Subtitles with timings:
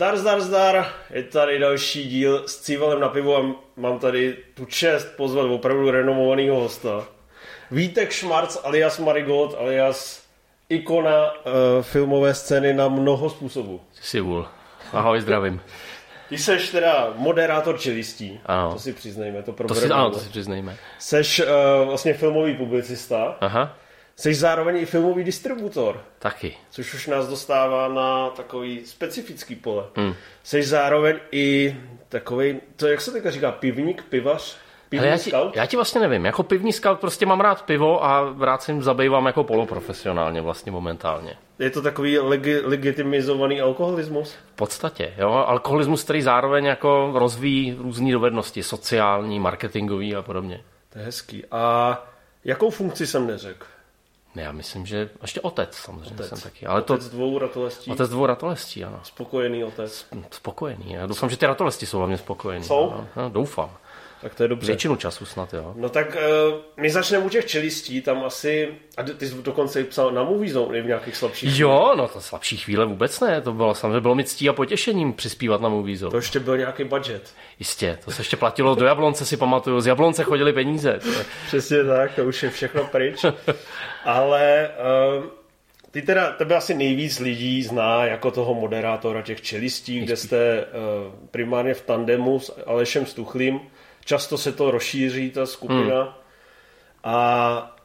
[0.00, 4.64] Zdar, zdar, zdar, je tady další díl s Cívalem na pivo a mám tady tu
[4.64, 7.04] čest pozvat opravdu renomovaného hosta.
[7.70, 10.22] Vítek Šmarc alias Marigold alias
[10.68, 13.80] ikona uh, filmové scény na mnoho způsobů.
[14.00, 14.46] Jsi vůl.
[14.92, 15.60] Ahoj, zdravím.
[16.28, 18.72] Ty seš teda moderátor čelistí, ano.
[18.72, 20.76] to si přiznejme, to to si, Ano, to si přiznejme.
[20.98, 21.46] Seš uh,
[21.88, 23.36] vlastně filmový publicista.
[23.40, 23.76] Aha.
[24.20, 26.02] Jsi zároveň i filmový distributor.
[26.18, 26.56] Taky.
[26.70, 29.84] Což už nás dostává na takový specifický pole.
[29.96, 30.14] Hmm.
[30.42, 31.76] Jsi zároveň i
[32.08, 34.56] takový, to jak se teďka říká, pivník, pivař?
[34.88, 36.24] Pivní já, ti, já ti vlastně nevím.
[36.24, 40.72] Jako pivní scout prostě mám rád pivo a rád se jim zabývám jako poloprofesionálně vlastně
[40.72, 41.36] momentálně.
[41.58, 44.34] Je to takový legi, legitimizovaný alkoholismus?
[44.52, 45.30] V podstatě, jo.
[45.30, 50.62] Alkoholismus, který zároveň jako rozvíjí různé dovednosti, sociální, marketingový a podobně.
[50.92, 51.44] To je hezký.
[51.50, 52.04] A
[52.44, 53.66] jakou funkci jsem neřekl?
[54.34, 56.28] Já myslím, že ještě otec samozřejmě otec.
[56.28, 56.66] jsem taky.
[56.66, 57.90] Ale otec to, dvou ratolestí.
[57.90, 59.00] Otec dvou ratolestí, ano.
[59.02, 60.06] Spokojený otec.
[60.30, 60.92] Spokojený.
[60.92, 62.64] Já doufám, že ty ratolesti jsou hlavně spokojení.
[62.64, 62.90] Jsou?
[62.90, 63.76] No, no, doufám.
[64.22, 64.66] Tak to je dobře.
[64.66, 65.72] Většinu času snad, jo.
[65.76, 69.84] No tak uh, my začneme u těch čelistí, tam asi, a ty jsi dokonce i
[69.84, 73.52] psal na Movie Zone v nějakých slabších Jo, no to slabší chvíle vůbec ne, to
[73.52, 76.10] bylo samozřejmě bylo mi ctí a potěšením přispívat na Movie Zone.
[76.10, 77.34] To ještě byl nějaký budget.
[77.58, 81.00] Jistě, to se ještě platilo do Jablonce, si pamatuju, z Jablonce chodili peníze.
[81.46, 83.24] Přesně tak, to už je všechno pryč.
[84.04, 84.70] Ale
[85.18, 85.24] uh,
[85.90, 91.14] ty teda, tebe asi nejvíc lidí zná jako toho moderátora těch čelistí, kde jste uh,
[91.30, 93.60] primárně v tandemu s Alešem Stuchlým
[94.10, 96.02] často se to rozšíří, ta skupina.
[96.02, 96.12] Hmm.
[97.04, 97.76] A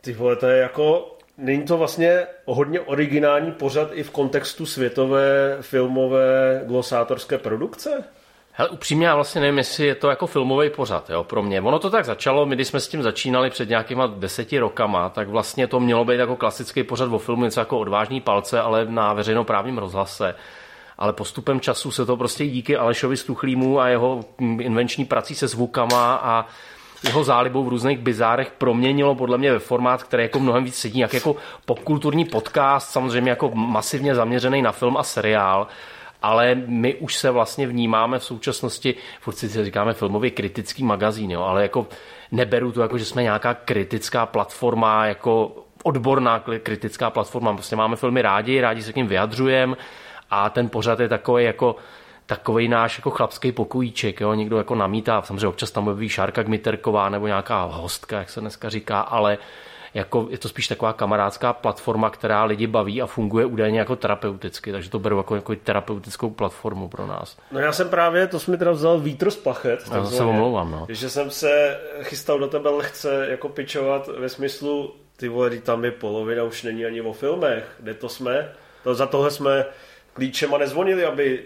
[0.00, 5.56] ty vole, to je jako, není to vlastně hodně originální pořad i v kontextu světové
[5.60, 8.04] filmové glosátorské produkce?
[8.52, 11.60] Hele, upřímně já vlastně nevím, jestli je to jako filmový pořad jo, pro mě.
[11.60, 15.28] Ono to tak začalo, my když jsme s tím začínali před nějakýma deseti rokama, tak
[15.28, 19.12] vlastně to mělo být jako klasický pořad o filmu, něco jako odvážný palce, ale na
[19.12, 20.34] veřejnoprávním rozhlase
[20.98, 26.14] ale postupem času se to prostě díky Alešovi Stuchlímu a jeho invenční prací se zvukama
[26.14, 26.46] a
[27.04, 30.98] jeho zálibou v různých bizárech proměnilo podle mě ve formát, který jako mnohem víc sedí,
[30.98, 35.66] jak jako popkulturní podcast, samozřejmě jako masivně zaměřený na film a seriál,
[36.22, 41.42] ale my už se vlastně vnímáme v současnosti, furt si říkáme filmový kritický magazín, jo,
[41.42, 41.86] ale jako
[42.32, 48.22] neberu to jako, že jsme nějaká kritická platforma, jako odborná kritická platforma, prostě máme filmy
[48.22, 49.76] rádi, rádi se k ním vyjadřujeme,
[50.30, 51.76] a ten pořad je takový jako
[52.26, 54.34] takový náš jako chlapský pokojíček, jo?
[54.34, 58.68] někdo jako namítá, samozřejmě občas tam objeví Šárka Gmiterková nebo nějaká hostka, jak se dneska
[58.68, 59.38] říká, ale
[59.94, 64.72] jako je to spíš taková kamarádská platforma, která lidi baví a funguje údajně jako terapeuticky,
[64.72, 67.36] takže to beru jako, jako terapeutickou platformu pro nás.
[67.52, 69.80] No já jsem právě, to jsme teda vzal vítr z plachet.
[69.92, 70.86] Já se omlouvám, no.
[70.88, 75.90] Že jsem se chystal do tebe lehce jako pičovat ve smyslu, ty vole, tam je
[75.90, 78.52] polovina, už není ani o filmech, kde to jsme,
[78.82, 79.64] to, za tohle jsme
[80.18, 81.42] klíčema nezvonili, aby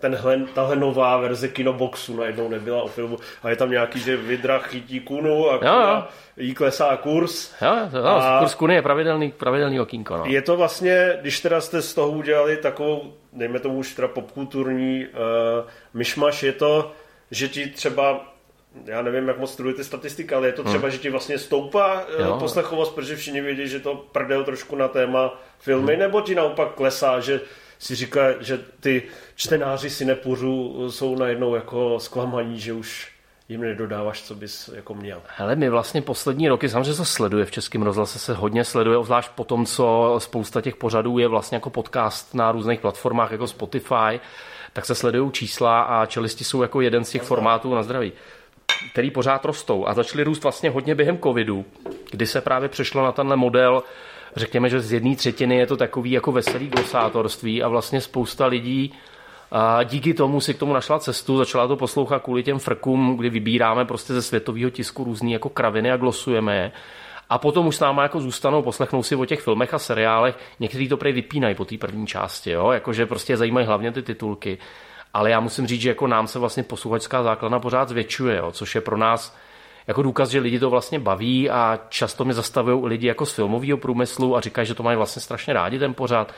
[0.00, 4.58] tenhle, tahle nová verze kinoboxu najednou nebyla o filmu a je tam nějaký, že Vidra
[4.58, 6.04] chytí kunu a jo, jo.
[6.36, 7.54] jí klesá kurz.
[7.62, 10.16] Jo, to, a kurz kuny je pravidelný, pravidelný okýnko.
[10.16, 10.24] No.
[10.26, 15.06] Je to vlastně, když teda jste z toho udělali takovou, dejme tomu už teda popkulturní
[15.06, 16.92] uh, myšmaš, je to,
[17.30, 18.32] že ti třeba
[18.84, 20.90] já nevím, jak moc studujete statistiky, ale je to třeba, hmm.
[20.90, 22.36] že ti vlastně stoupá eh, jo.
[22.38, 26.00] poslechovost, protože všichni vědí, že to prdel trošku na téma filmy, hmm.
[26.00, 27.40] nebo ti naopak klesá, že
[27.82, 29.02] si říká, že ty
[29.34, 33.12] čtenáři si nepůřu jsou najednou jako zklamaní, že už
[33.48, 35.22] jim nedodáváš, co bys jako měl.
[35.36, 39.30] Hele, my vlastně poslední roky, samozřejmě se sleduje v Českém rozhlase, se hodně sleduje, zvlášť
[39.34, 44.20] po tom, co spousta těch pořadů je vlastně jako podcast na různých platformách jako Spotify,
[44.72, 48.12] tak se sledují čísla a čelisti jsou jako jeden z těch formátů na zdraví
[48.92, 51.64] který pořád rostou a začaly růst vlastně hodně během covidu,
[52.10, 53.82] kdy se právě přešlo na tenhle model
[54.36, 58.92] řekněme, že z jedné třetiny je to takový jako veselý glosátorství a vlastně spousta lidí
[59.50, 63.30] a díky tomu si k tomu našla cestu, začala to poslouchat kvůli těm frkům, kdy
[63.30, 66.72] vybíráme prostě ze světového tisku různé jako kraviny a glosujeme je.
[67.30, 70.38] A potom už s náma jako zůstanou, poslechnou si o těch filmech a seriálech.
[70.60, 72.70] Někteří to prej vypínají po té první části, jo?
[72.70, 74.58] jakože prostě zajímají hlavně ty titulky.
[75.14, 78.52] Ale já musím říct, že jako nám se vlastně posluchačská základna pořád zvětšuje, jo?
[78.52, 79.36] což je pro nás
[79.86, 83.78] jako důkaz, že lidi to vlastně baví a často mi zastavují lidi jako z filmového
[83.78, 86.34] průmyslu a říkají, že to mají vlastně strašně rádi ten pořád.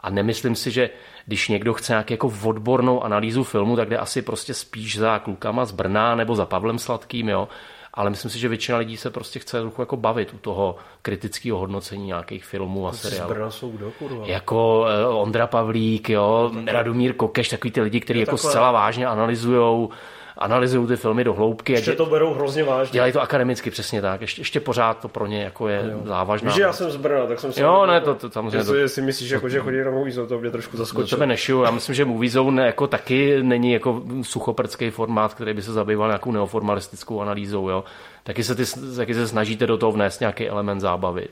[0.00, 0.90] A nemyslím si, že
[1.26, 5.64] když někdo chce nějaký jako odbornou analýzu filmu, tak jde asi prostě spíš za klukama
[5.64, 7.48] z Brna nebo za Pavlem Sladkým, jo.
[7.94, 11.58] Ale myslím si, že většina lidí se prostě chce trochu jako bavit u toho kritického
[11.58, 13.28] hodnocení nějakých filmů a seriálů.
[13.28, 14.26] Z Brna jsou kdo, kurva?
[14.26, 19.88] Jako eh, Ondra Pavlík, jo, Radomír Kokeš, takový ty lidi, kteří jako zcela vážně analyzují
[20.38, 21.72] analyzují ty filmy do hloubky.
[21.72, 22.92] Ještě to berou hrozně vážně.
[22.92, 24.20] Dělají to akademicky, přesně tak.
[24.20, 26.00] Ještě, ještě pořád to pro ně jako je jo.
[26.04, 26.46] závažná.
[26.46, 27.60] Víš, že já jsem z Brna, tak jsem si...
[27.60, 28.56] Jo, ne, to, to samozřejmě.
[28.56, 28.88] Jestli to...
[28.88, 31.08] si myslíš, jako, že chodí na Movie Zone, to mě trošku zaskočilo.
[31.08, 31.62] To tebe nešiju.
[31.62, 36.08] Já myslím, že Movie Zone jako taky není jako suchoprcký formát, který by se zabýval
[36.08, 37.68] nějakou neoformalistickou analýzou.
[37.68, 37.84] Jo.
[38.24, 38.64] Taky, se ty,
[38.96, 41.28] taky se snažíte do toho vnést nějaký element zábavy.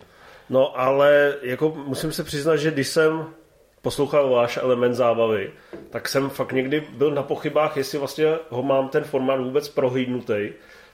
[0.51, 3.27] No, ale jako musím se přiznat, že když jsem
[3.87, 5.51] poslouchal váš element zábavy,
[5.91, 10.49] tak jsem fakt někdy byl na pochybách, jestli vlastně ho mám ten formát vůbec prohlídnutý,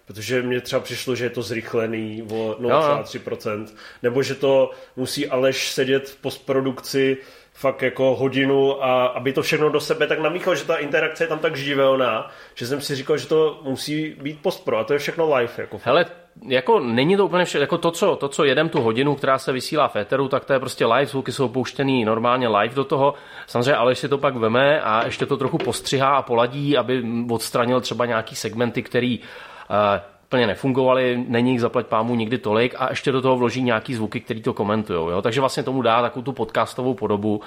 [0.06, 3.66] protože mně třeba přišlo, že je to zrychlený o 0,3%,
[4.02, 7.16] nebo že to musí Aleš sedět v postprodukci
[7.54, 11.28] fakt jako hodinu a aby to všechno do sebe tak namíchal, že ta interakce je
[11.28, 14.98] tam tak živelná, že jsem si říkal, že to musí být postpro a to je
[14.98, 15.52] všechno live.
[15.58, 16.06] Jako Hele,
[16.48, 19.52] jako není to úplně vše, jako to co, to, co jedem tu hodinu, která se
[19.52, 23.14] vysílá v éteru, tak to je prostě live, zvuky jsou pouštěný normálně live do toho.
[23.46, 27.80] Samozřejmě ale si to pak veme a ještě to trochu postřihá a poladí, aby odstranil
[27.80, 33.12] třeba nějaký segmenty, který uh, úplně nefungovaly, není jich zaplať pámu nikdy tolik a ještě
[33.12, 35.22] do toho vloží nějaký zvuky, který to komentují.
[35.22, 37.40] Takže vlastně tomu dá takovou tu podcastovou podobu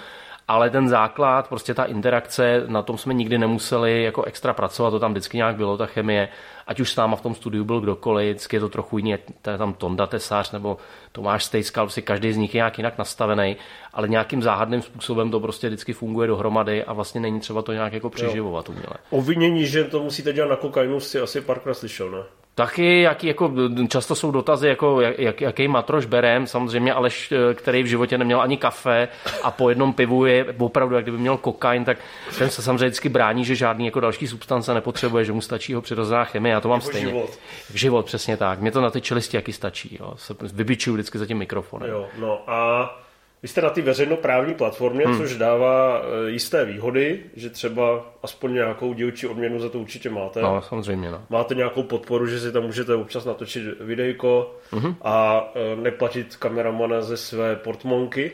[0.47, 4.99] ale ten základ, prostě ta interakce, na tom jsme nikdy nemuseli jako extra pracovat, to
[4.99, 6.29] tam vždycky nějak bylo, ta chemie,
[6.67, 9.49] ať už s náma v tom studiu byl kdokoliv, vždycky je to trochu jiný, to
[9.49, 10.77] je tam Tonda Tesář nebo
[11.11, 13.57] Tomáš Stejskal, si každý z nich je nějak jinak nastavený,
[13.93, 17.93] ale nějakým záhadným způsobem to prostě vždycky funguje dohromady a vlastně není třeba to nějak
[17.93, 18.95] jako přeživovat uměle.
[19.09, 22.23] Obvinění, že to musíte dělat na kokainu, si asi párkrát slyšel, ne?
[22.57, 23.51] Taky, jaký, jako,
[23.87, 28.57] často jsou dotazy, jako, jak, jaký matroš berem, samozřejmě Aleš, který v životě neměl ani
[28.57, 29.07] kafe
[29.43, 31.97] a po jednom pivu je opravdu, jak kdyby měl kokain, tak
[32.37, 35.81] ten se samozřejmě vždycky brání, že žádný jako další substance nepotřebuje, že mu stačí jeho
[35.81, 37.07] přirozená chemie, já to mám jako stejně.
[37.07, 37.39] Život.
[37.73, 38.59] Život, přesně tak.
[38.59, 40.13] Mě to na ty čelisti jaký stačí, jo.
[40.17, 41.89] se vybičuju vždycky za tím mikrofonem.
[41.89, 42.91] Jo, no a
[43.45, 45.17] vy jste na té veřejnoprávní platformě, hmm.
[45.17, 50.41] což dává eh, jisté výhody, že třeba aspoň nějakou dílčí odměnu za to určitě máte.
[50.41, 51.11] No, samozřejmě.
[51.11, 51.21] No.
[51.29, 54.95] Máte nějakou podporu, že si tam můžete občas natočit videjko hmm.
[55.01, 58.31] a eh, neplatit kameramana ze své portmonky,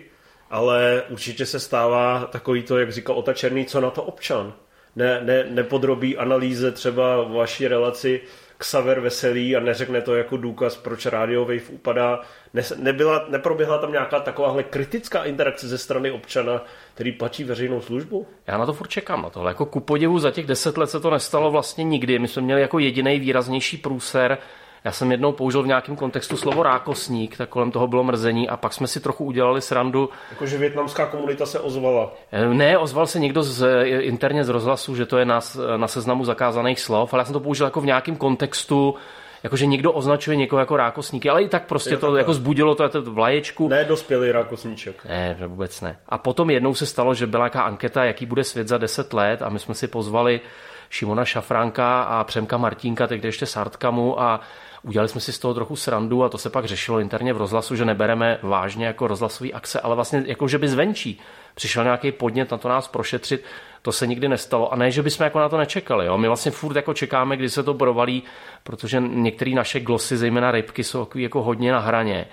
[0.50, 4.54] ale určitě se stává takový to, jak říká Otačerný, co na to občan.
[4.96, 8.22] Ne, ne, nepodrobí analýze třeba vaší relaci
[8.58, 12.20] Xaver Veselý a neřekne to jako důkaz, proč Radio Wave upadá.
[12.54, 18.28] Ne, nebyla, neproběhla tam nějaká takováhle kritická interakce ze strany občana, který platí veřejnou službu?
[18.48, 19.52] Já na to furt čekám na tohle.
[19.52, 22.20] Jako ku podivu za těch deset let se to nestalo vlastně nikdy.
[22.20, 24.38] My jsme měli jako jediný výraznější průser
[24.84, 28.58] já jsem jednou použil v nějakém kontextu slovo rákosník, tak kolem toho bylo mrzení a
[28.58, 30.10] pak jsme si trochu udělali srandu.
[30.30, 32.14] Jakože větnamská komunita se ozvala.
[32.32, 35.40] Eh, ne, ozval se někdo z, eh, interně z rozhlasu, že to je na,
[35.78, 38.96] na seznamu zakázaných slov, ale já jsem to použil jako v nějakém kontextu,
[39.44, 42.90] jakože někdo označuje někoho jako rákosníky, ale i tak prostě je to jako zbudilo to,
[42.90, 43.68] to vlaječku.
[43.68, 45.06] Ne dospělý rákosníček.
[45.06, 45.98] Ne, vůbec ne.
[46.10, 49.42] A potom jednou se stalo, že byla nějaká anketa, jaký bude svět za 10 let
[49.42, 50.42] a my jsme si pozvali
[50.90, 54.42] Šimona Šafránka a Přemka Martínka, teď ještě Sartkamu a
[54.84, 57.76] Udělali jsme si z toho trochu srandu a to se pak řešilo interně v rozhlasu,
[57.76, 61.20] že nebereme vážně jako rozhlasový akce, ale vlastně jako, že by zvenčí
[61.56, 63.44] přišel nějaký podnět na to nás prošetřit,
[63.82, 64.74] to se nikdy nestalo.
[64.74, 66.06] A ne, že bychom jako na to nečekali.
[66.06, 66.18] Jo?
[66.18, 68.24] My vlastně furt jako čekáme, kdy se to provalí,
[68.64, 72.26] protože některé naše glosy, zejména rybky, jsou jako hodně na hraně.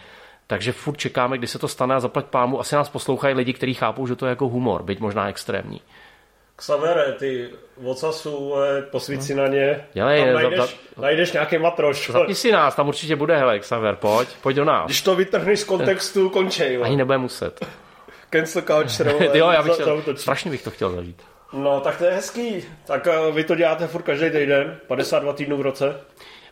[0.47, 2.61] Takže furt čekáme, kdy se to stane a zaplať pámu.
[2.61, 5.81] Asi nás poslouchají lidi, kteří chápou, že to je jako humor, byť možná extrémní.
[6.59, 7.51] Xavere, ty
[7.85, 8.55] ocasu,
[8.91, 9.87] posvíci na ně.
[9.93, 10.69] Dělej, tam najdeš, za,
[11.03, 12.11] najdeš nějaký matroš.
[12.11, 14.87] Zapni si nás, tam určitě bude, hele, Xaver, pojď, pojď do nás.
[14.87, 16.81] Když to vytrhneš z kontextu, končej.
[16.83, 17.67] Ani nebude muset.
[18.31, 21.23] Cancel culture, jo, já bych chtěl, strašně bych to chtěl zažít.
[21.53, 22.65] No, tak to je hezký.
[22.87, 26.01] Tak uh, vy to děláte furt každý týden, 52 týdnů v roce.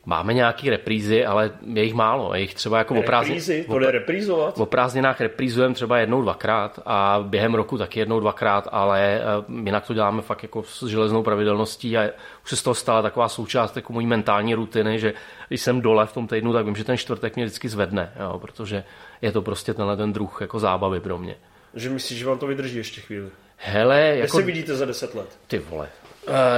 [0.09, 2.35] Máme nějaký reprízy, ale je jich málo.
[2.35, 4.59] Je jich třeba jako reprízy, to jde reprízovat?
[4.59, 9.23] O prázdninách reprízujeme třeba jednou, dvakrát a během roku taky jednou, dvakrát, ale eh,
[9.65, 12.11] jinak to děláme fakt jako s železnou pravidelností a
[12.45, 15.15] už se z toho stala taková součást jako mojí mentální rutiny, že
[15.49, 18.39] když jsem dole v tom týdnu, tak vím, že ten čtvrtek mě vždycky zvedne, jo,
[18.39, 18.85] protože
[19.23, 21.37] je to prostě tenhle ten druh jako zábavy pro mě.
[21.75, 23.29] Že myslíš, že vám to vydrží ještě chvíli?
[23.57, 24.37] Hele, jako...
[24.37, 25.39] Kde se vidíte za deset let?
[25.47, 25.89] Ty vole,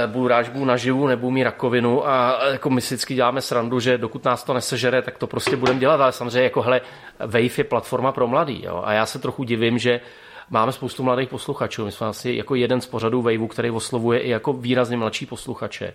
[0.07, 3.97] budu rád, že budu naživu, nebudu mít rakovinu a jako my vždycky děláme srandu, že
[3.97, 6.81] dokud nás to nesežere, tak to prostě budeme dělat, ale samozřejmě jako hele,
[7.19, 8.81] Wave je platforma pro mladý jo?
[8.85, 10.01] a já se trochu divím, že
[10.49, 11.85] máme spoustu mladých posluchačů.
[11.85, 15.93] My jsme asi jako jeden z pořadů Waveu, který oslovuje i jako výrazně mladší posluchače.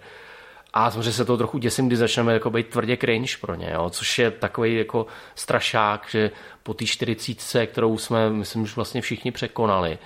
[0.73, 3.91] A samozřejmě se to trochu děsím, když začneme jako být tvrdě cringe pro ně, jo?
[3.91, 6.31] což je takový jako strašák, že
[6.63, 9.99] po té 40, kterou jsme, myslím, že vlastně všichni překonali,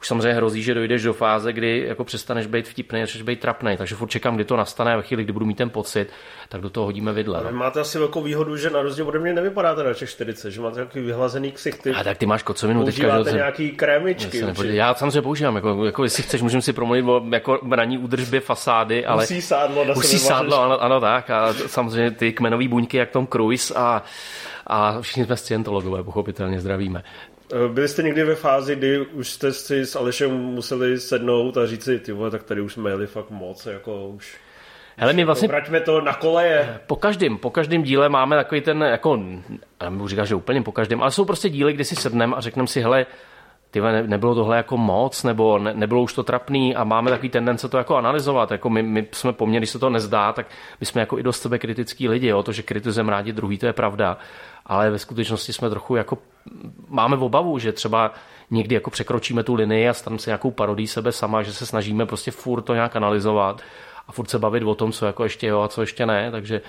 [0.00, 3.40] už samozřejmě hrozí, že dojdeš do fáze, kdy jako přestaneš být vtipný a začneš být
[3.40, 3.76] trapný.
[3.76, 6.08] Takže furt čekám, kdy to nastane a ve chvíli, kdy budu mít ten pocit,
[6.48, 7.40] tak do toho hodíme vidle.
[7.44, 7.52] No.
[7.52, 10.76] Máte asi velkou výhodu, že na rozdíl ode mě nevypadáte na těch 40, že máte
[10.76, 11.90] takový vyhlazený ksichty.
[11.90, 13.02] A tak ty máš kocovinu teďka.
[13.02, 14.38] Používáte nějaký krémičky.
[14.38, 14.74] Já, nepodě...
[14.74, 19.06] já samozřejmě používám, jako, jako jestli chceš, můžeme si promluvit o jako ranní údržbě fasády,
[19.06, 19.22] ale...
[19.22, 21.30] Musí sádlo, na Musí sádlo, ano, ano, tak.
[21.30, 24.02] A samozřejmě ty kmenové buňky, jak Tom Cruise a
[24.66, 27.02] a všichni jsme scientologové, pochopitelně zdravíme.
[27.52, 31.66] Eh, byli jste někdy ve fázi, kdy už jste si s Alešem museli sednout a
[31.66, 34.36] říct si, ty vole, tak tady už jsme jeli fakt moc, jako už...
[34.96, 35.48] Hele, my vlastně...
[35.48, 36.80] Vraťme to na koleje.
[36.86, 39.20] Po každém, po každém díle máme takový ten, jako,
[39.82, 42.40] já mu říkám, že úplně po každém, ale jsou prostě díly, kdy si sedneme a
[42.40, 43.06] řekneme si, hele,
[43.70, 47.28] ty ne, nebylo tohle jako moc, nebo ne, nebylo už to trapný a máme takový
[47.28, 48.50] tendence to jako analyzovat.
[48.50, 50.46] Jako my, my jsme poměrně, když se to nezdá, tak
[50.80, 52.42] my jsme jako i dost sebe kritický lidi, jo?
[52.42, 54.18] to, že kritizujeme rádi druhý, to je pravda,
[54.70, 56.18] ale ve skutečnosti jsme trochu jako,
[56.88, 58.14] máme v obavu, že třeba
[58.50, 62.06] někdy jako překročíme tu linii a staneme se nějakou parodí sebe sama, že se snažíme
[62.06, 63.62] prostě furt to nějak analyzovat
[64.08, 66.60] a furt se bavit o tom, co jako ještě jo a co ještě ne, takže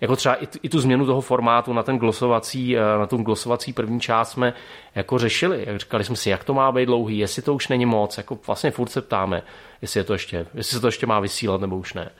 [0.00, 3.72] jako třeba i, i tu změnu toho formátu na ten glosovací, eh, na tu glosovací
[3.72, 4.52] první část jsme
[4.94, 5.64] jako řešili.
[5.66, 8.38] Jak říkali jsme si, jak to má být dlouhý, jestli to už není moc, jako
[8.46, 9.42] vlastně furt se ptáme,
[9.82, 12.10] jestli, je to ještě, jestli se to ještě má vysílat nebo už ne.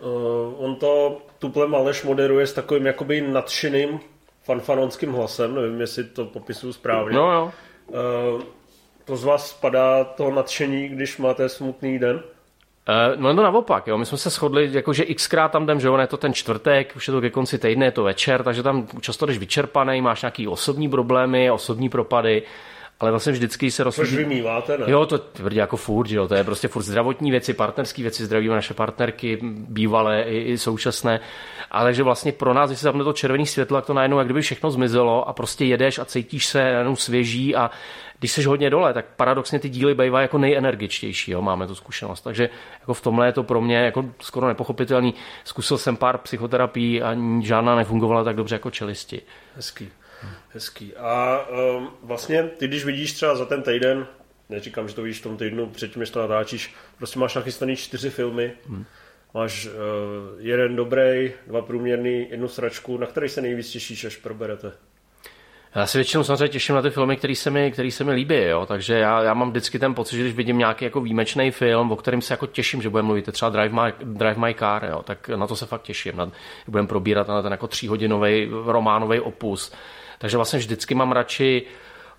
[0.00, 4.00] Uh, on to tuple Maleš moderuje s takovým jakoby nadšeným
[4.48, 7.16] fanfanonským hlasem, nevím, jestli to popisuju správně.
[7.16, 7.52] No, jo.
[7.86, 8.42] Uh,
[9.04, 12.16] to z vás spadá to nadšení, když máte smutný den?
[12.16, 13.98] Uh, no, no naopak, jo.
[13.98, 16.92] my jsme se shodli, jako, že xkrát tam jdem, že on je to ten čtvrtek,
[16.96, 20.22] už je to ke konci týdne, je to večer, takže tam často jdeš vyčerpaný, máš
[20.22, 22.42] nějaký osobní problémy, osobní propady,
[23.00, 24.08] ale vlastně vždycky se rozhodí.
[24.10, 24.84] Což vymýváte, ne?
[24.88, 28.54] Jo, to tvrdí jako furt, jo, to je prostě furt zdravotní věci, partnerské věci, zdravíme
[28.54, 31.20] naše partnerky, bývalé i, i současné,
[31.70, 34.26] ale že vlastně pro nás, když se zapne to červené světlo, tak to najednou jak
[34.26, 37.70] kdyby všechno zmizelo a prostě jedeš a cítíš se jenom svěží a
[38.18, 42.20] když jsi hodně dole, tak paradoxně ty díly bývají jako nejenergičtější, jo, máme tu zkušenost.
[42.20, 42.48] Takže
[42.80, 45.14] jako v tomhle je to pro mě jako skoro nepochopitelný.
[45.44, 49.22] Zkusil jsem pár psychoterapií a žádná nefungovala tak dobře jako čelisti.
[49.56, 49.88] Hezký.
[50.48, 50.96] Hezký.
[50.96, 54.06] A um, vlastně ty, když vidíš třeba za ten týden,
[54.48, 58.10] neříkám, že to vidíš v tom týdnu, předtím, než to natáčíš, prostě máš nachystaný čtyři
[58.10, 58.84] filmy, hmm.
[59.34, 59.72] máš uh,
[60.38, 64.72] jeden dobrý, dva průměrný, jednu sračku, na který se nejvíc těšíš, až proberete?
[65.74, 68.42] Já si většinou samozřejmě těším na ty filmy, které se mi, který se mi líbí,
[68.42, 68.66] jo?
[68.66, 71.96] takže já, já, mám vždycky ten pocit, že když vidím nějaký jako výjimečný film, o
[71.96, 75.02] kterém se jako těším, že budeme mluvit, třeba Drive My, Drive My Car, jo?
[75.02, 76.16] tak na to se fakt těším.
[76.16, 76.30] Na,
[76.68, 79.72] budeme probírat na ten jako tříhodinový románový opus.
[80.18, 81.66] Takže vlastně vždycky mám radši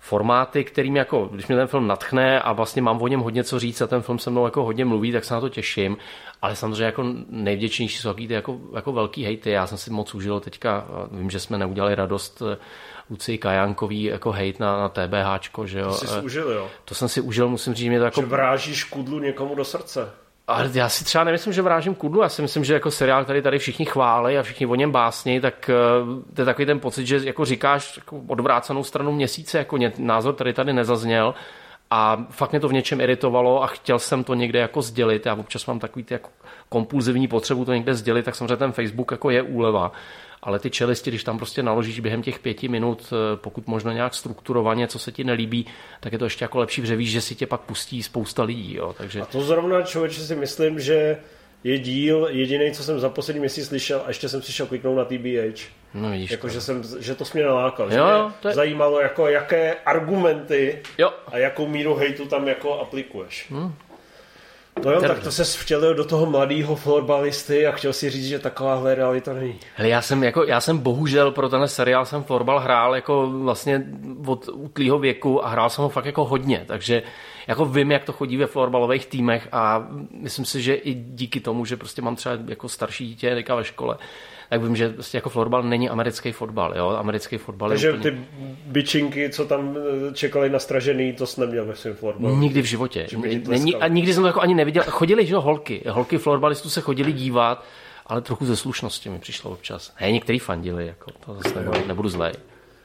[0.00, 3.58] formáty, kterým jako, když mě ten film natchne a vlastně mám o něm hodně co
[3.58, 5.96] říct a ten film se mnou jako hodně mluví, tak se na to těším.
[6.42, 9.50] Ale samozřejmě jako nejvděčnější jsou ty jako, jako velký hejty.
[9.50, 12.42] Já jsem si moc užil teďka, vím, že jsme neudělali radost
[13.10, 15.88] Luci Kajánkový jako hejt na, na TBH, že jo.
[15.88, 16.68] To jsi si užil, jo?
[16.84, 18.20] To jsem si užil, musím říct, mě to jako...
[18.20, 20.10] Že vrážíš kudlu někomu do srdce.
[20.50, 23.42] Ale já si třeba nemyslím, že vrážím kudlu, já si myslím, že jako seriál, který
[23.42, 25.74] tady všichni chválí a všichni o něm básní, tak eh,
[26.34, 30.52] to je takový ten pocit, že jako říkáš jako odvrácenou stranu měsíce, jako názor, který
[30.52, 31.34] tady nezazněl.
[31.90, 35.26] A fakt mě to v něčem iritovalo a chtěl jsem to někde jako sdělit.
[35.26, 36.28] Já občas mám takový ty jako
[36.68, 39.92] kompulzivní potřebu to někde sdělit, tak samozřejmě ten Facebook jako je úleva
[40.42, 44.14] ale ty čelisti, když tam prostě naložíš během těch pěti minut, eh, pokud možno nějak
[44.14, 45.66] strukturovaně, co se ti nelíbí,
[46.00, 48.74] tak je to ještě jako lepší, protože víš, že si tě pak pustí spousta lidí.
[48.74, 48.94] Jo.
[48.98, 49.20] Takže...
[49.20, 51.18] A to zrovna člověče si myslím, že
[51.64, 54.96] je díl jediný, co jsem za poslední měsíc slyšel a ještě jsem si šel kliknout
[54.96, 55.60] na TBH.
[55.94, 56.52] No vidíš jako, to.
[56.52, 57.92] že, jsem, že to mě nalákal.
[57.92, 58.54] Jo, jo, to je...
[58.54, 61.10] zajímalo, jako, jaké argumenty jo.
[61.26, 63.46] a jakou míru hejtu tam jako aplikuješ.
[63.50, 63.74] Hmm.
[64.84, 68.38] No jo, tak to se vtělil do toho mladého florbalisty a chtěl si říct, že
[68.38, 69.58] takováhle realita není.
[69.74, 73.86] Hele, já jsem, jako, já jsem bohužel pro ten seriál jsem florbal hrál jako vlastně
[74.26, 77.02] od útlýho věku a hrál jsem ho fakt jako hodně, takže
[77.46, 81.64] jako vím, jak to chodí ve florbalových týmech a myslím si, že i díky tomu,
[81.64, 83.96] že prostě mám třeba jako starší dítě ve škole,
[84.50, 88.10] tak vím, že prostě jako florbal není americký fotbal, jo, americký fotbal Takže je úplně...
[88.10, 88.18] ty
[88.66, 92.36] bičinky, co tam eh, čekali na stražený, to jsi neměl ve svém florbalu?
[92.36, 93.06] Nikdy v životě.
[93.48, 94.82] Není, a nikdy jsem to jako ani neviděl.
[94.88, 95.82] Chodili, že jo, holky.
[95.88, 97.64] Holky florbalistů se chodili dívat,
[98.06, 99.94] ale trochu ze slušnosti mi přišlo občas.
[100.00, 102.32] Ne, některý fandili, jako, to zase nebudu, nebudu zlej.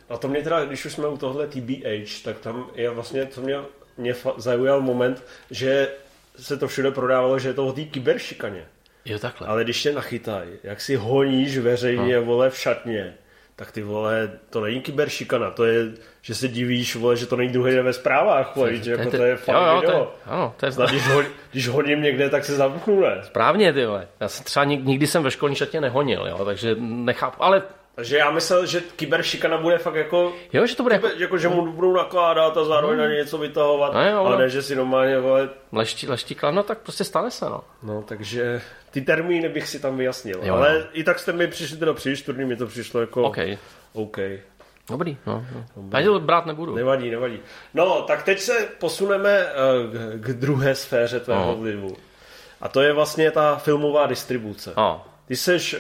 [0.10, 3.42] A to mě teda, když už jsme u tohle TBH, tak tam je vlastně, co
[3.42, 3.56] mě,
[3.98, 5.88] mě zaujal moment, že
[6.36, 8.66] se to všude prodávalo, že je to o té kyberšikaně.
[9.06, 9.48] Jo, takhle.
[9.48, 12.24] Ale když tě nachytají, jak si honíš veřejně, no.
[12.24, 13.14] vole, v šatně,
[13.56, 17.50] tak ty vole, to není kyberšikana, to je, že se divíš, vole, že to není
[17.50, 19.92] druhý den ve zprávách, vole, že jako to je fakt jo, jo, video.
[19.92, 23.20] To je, ano, to je Snad, když, ho, když honím někde, tak se zamknu, ne?
[23.24, 24.08] Správně, ty vole.
[24.20, 27.64] Já jsem třeba nikdy jsem ve školní šatě nehonil, jo, takže nechápu, ale
[27.96, 30.34] Takže já myslel, že kyberšikana bude fakt jako...
[30.54, 31.08] Jo, že to bude jako...
[31.18, 33.94] jako že mu budou nakládat a zároveň na ně něco vytahovat.
[33.94, 35.50] No jo, ale ne, že si normálně, vole...
[35.72, 37.64] Leští, leští klan, no tak prostě stane se, no.
[37.84, 38.62] No, takže
[38.92, 40.40] ty termíny bych si tam vyjasnil.
[40.44, 40.86] Jo, ale no.
[40.94, 43.24] i tak jste mi přišli teda příliš turný, mi to přišlo jako...
[43.24, 43.38] OK.
[43.94, 44.18] OK.
[44.90, 45.46] Dobrý, no.
[45.78, 46.00] no.
[46.00, 46.76] Já to brát nebudu.
[46.76, 47.40] Nevadí, nevadí.
[47.74, 49.48] No, tak teď se posuneme eh,
[50.18, 51.56] k, k druhé sféře tvého No.
[51.56, 51.98] vlivu.
[52.62, 54.74] A to je vlastně ta filmová distribuce.
[54.78, 55.06] No.
[55.28, 55.80] Ty seš, uh,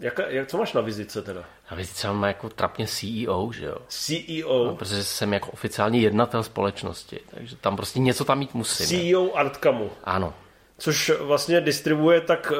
[0.00, 1.44] jak, jak, co máš na vizice teda?
[1.68, 3.76] A vy třeba mám jako trapně CEO, že jo?
[3.88, 8.96] CEO, No, protože jsem jako oficiální jednatel společnosti, takže tam prostě něco tam mít musím.
[8.98, 9.02] ne?
[9.04, 10.34] CEO Artcamu, Ano.
[10.78, 12.52] což vlastně distribuje tak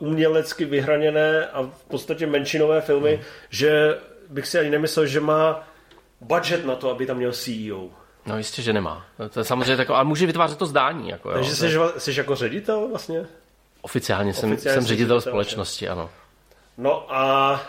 [0.00, 3.24] uh, umělecky vyhraněné a v podstatě menšinové filmy, Hmm.
[3.50, 5.68] že bych si ani nemyslel, že má
[6.20, 7.88] budget na to, aby tam měl E CEO.
[8.26, 9.06] No jistě, že nemá.
[9.18, 11.08] No, To je samozřejmě takové, ale může vytvářet to zdání.
[11.08, 11.34] Jako, jo.
[11.34, 11.66] Takže jsi,
[11.98, 13.26] jsi jako ředitel vlastně?
[13.82, 16.10] Oficiálně jsem, Oficiálně jsem ředitel společnosti, ano.
[16.78, 17.60] No a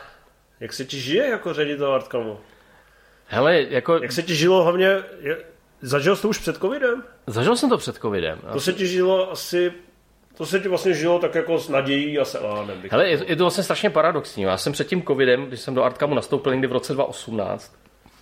[0.60, 2.40] jak se ti žije jako ředitel Artcamu?
[3.28, 5.04] Hele, jako Jak se ti žilo hlavně,
[5.82, 7.04] zažil jsi to už před covidem?
[7.28, 8.40] zažil jsem to před covidem.
[8.54, 9.74] To se ti žilo asi,
[10.38, 12.84] to se ti vlastně žilo tak jako s nadějí a se elánem.
[12.92, 14.44] Hele, je to, je to vlastně strašně paradoxní.
[14.44, 17.76] Já jsem před tím covidem, když jsem do Artcamu nastoupil někdy v roce 2018,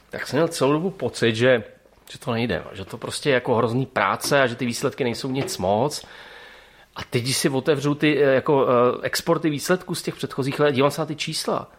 [0.10, 1.64] tak jsem měl celou dobu pocit, že,
[2.12, 5.32] že to nejde, že to prostě je jako hrozný práce a že ty výsledky nejsou
[5.32, 6.06] nic moc.
[7.02, 10.72] A teď, když si otevřu ty eh, jako, eh, exporty výsledků z těch předchozích let,
[10.72, 11.72] dívám se na ty čísla,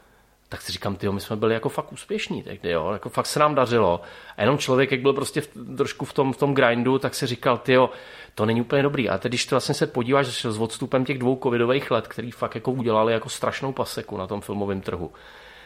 [0.49, 3.41] tak si říkám, tyjo, my jsme byli jako fakt úspěšní tehdy, jo, jako fakt se
[3.41, 4.01] nám dařilo.
[4.37, 7.27] A jenom člověk, jak byl prostě v, trošku v tom, v tom grindu, tak si
[7.27, 7.91] říkal, tyjo,
[8.35, 9.09] to není úplně dobrý.
[9.09, 12.55] A teď, když to vlastně se podíváš s odstupem těch dvou covidových let, který fakt
[12.55, 15.13] jako udělali jako strašnou paseku na tom filmovém trhu,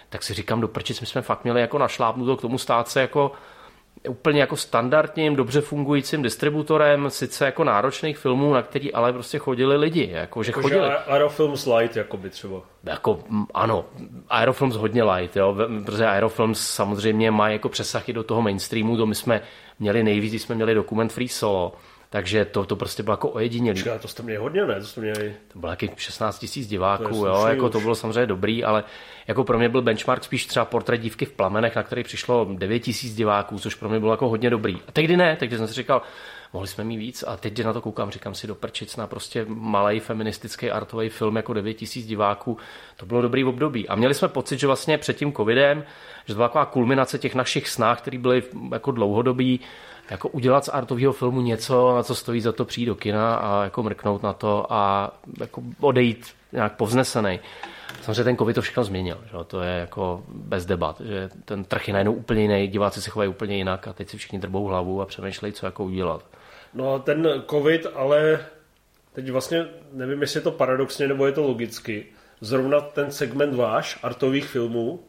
[0.09, 3.01] tak si říkám, do prčic, my jsme fakt měli jako našlápnuto k tomu stát se
[3.01, 3.33] jako
[4.09, 9.77] úplně jako standardním, dobře fungujícím distributorem, sice jako náročných filmů, na který ale prostě chodili
[9.77, 10.91] lidi, jako že Jakože chodili.
[11.07, 12.61] Aerofilms Light, jakoby třeba.
[12.85, 13.19] Jako,
[13.55, 13.85] ano,
[14.29, 19.15] Aerofilms hodně light, jo, protože Aerofilms samozřejmě má jako přesahy do toho mainstreamu, to my
[19.15, 19.41] jsme
[19.79, 21.73] měli nejvíc, když jsme měli dokument Free Solo,
[22.11, 23.79] takže to, to prostě bylo jako ojedinělý.
[23.83, 24.81] Počkej, to jste měli hodně, ne?
[24.81, 25.35] To jste měli...
[25.53, 27.85] To bylo jakých 16 tisíc diváků, To jo, jako to už.
[27.85, 28.85] bylo samozřejmě dobrý, ale
[29.29, 32.79] jako pro mě byl benchmark spíš třeba portrét dívky v plamenech, na který přišlo 9
[32.79, 34.77] tisíc diváků, což pro mě bylo jako hodně dobrý.
[34.89, 36.03] A tehdy ne, tehdy jsem si říkal,
[36.53, 39.07] mohli jsme mít víc a teď, když na to koukám, říkám si do prčic na
[39.07, 42.59] prostě malý feministický artový film jako 9 tisíc diváků,
[42.97, 43.89] to bylo dobrý období.
[43.89, 45.85] A měli jsme pocit, že vlastně před tím covidem,
[46.27, 49.61] že to byla taková kulminace těch našich snách, které byly jako dlouhodobý,
[50.11, 53.65] jako udělat z artového filmu něco, na co stojí za to přijít do kina a
[53.65, 57.41] jako mrknout na to a jako odejít nějak povznesený.
[58.03, 59.45] Samozřejmě ten covid to všechno změnil, že?
[59.47, 63.31] to je jako bez debat, že ten trh je najednou úplně jiný, diváci se chovají
[63.31, 66.25] úplně jinak a teď si všichni drbou hlavu a přemýšlejí, co jako udělat.
[66.75, 68.47] No a ten covid, ale
[69.13, 72.07] teď vlastně nevím, jestli je to paradoxně nebo je to logicky.
[72.41, 75.01] Zrovna ten segment váš, artových filmů,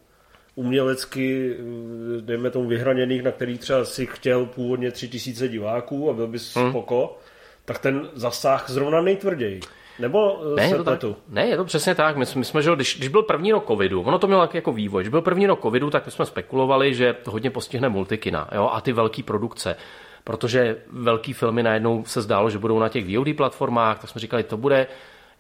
[0.56, 6.14] umělecky, eh, dejme tomu vyhraněných, na který třeba si chtěl původně tři tisíce diváků a
[6.14, 6.70] byl bys hmm.
[6.70, 7.18] spoko,
[7.66, 9.60] tak ten zasah zrovna nejtvrději.
[10.00, 11.00] Nebo eh, Ne, je to tak.
[11.30, 12.18] Ne, je to přesně tak.
[12.18, 14.72] My, jsme- my jsme, že, když, když byl první rok covidu, ono to mělo jako
[14.74, 18.50] vývoj, když byl první rok covidu, tak my jsme spekulovali, že to hodně postihne multikina
[18.56, 19.76] jo, a ty velké produkce.
[20.24, 24.44] Protože velký filmy najednou se zdálo, že budou na těch VOD platformách, tak jsme říkali,
[24.44, 24.88] to bude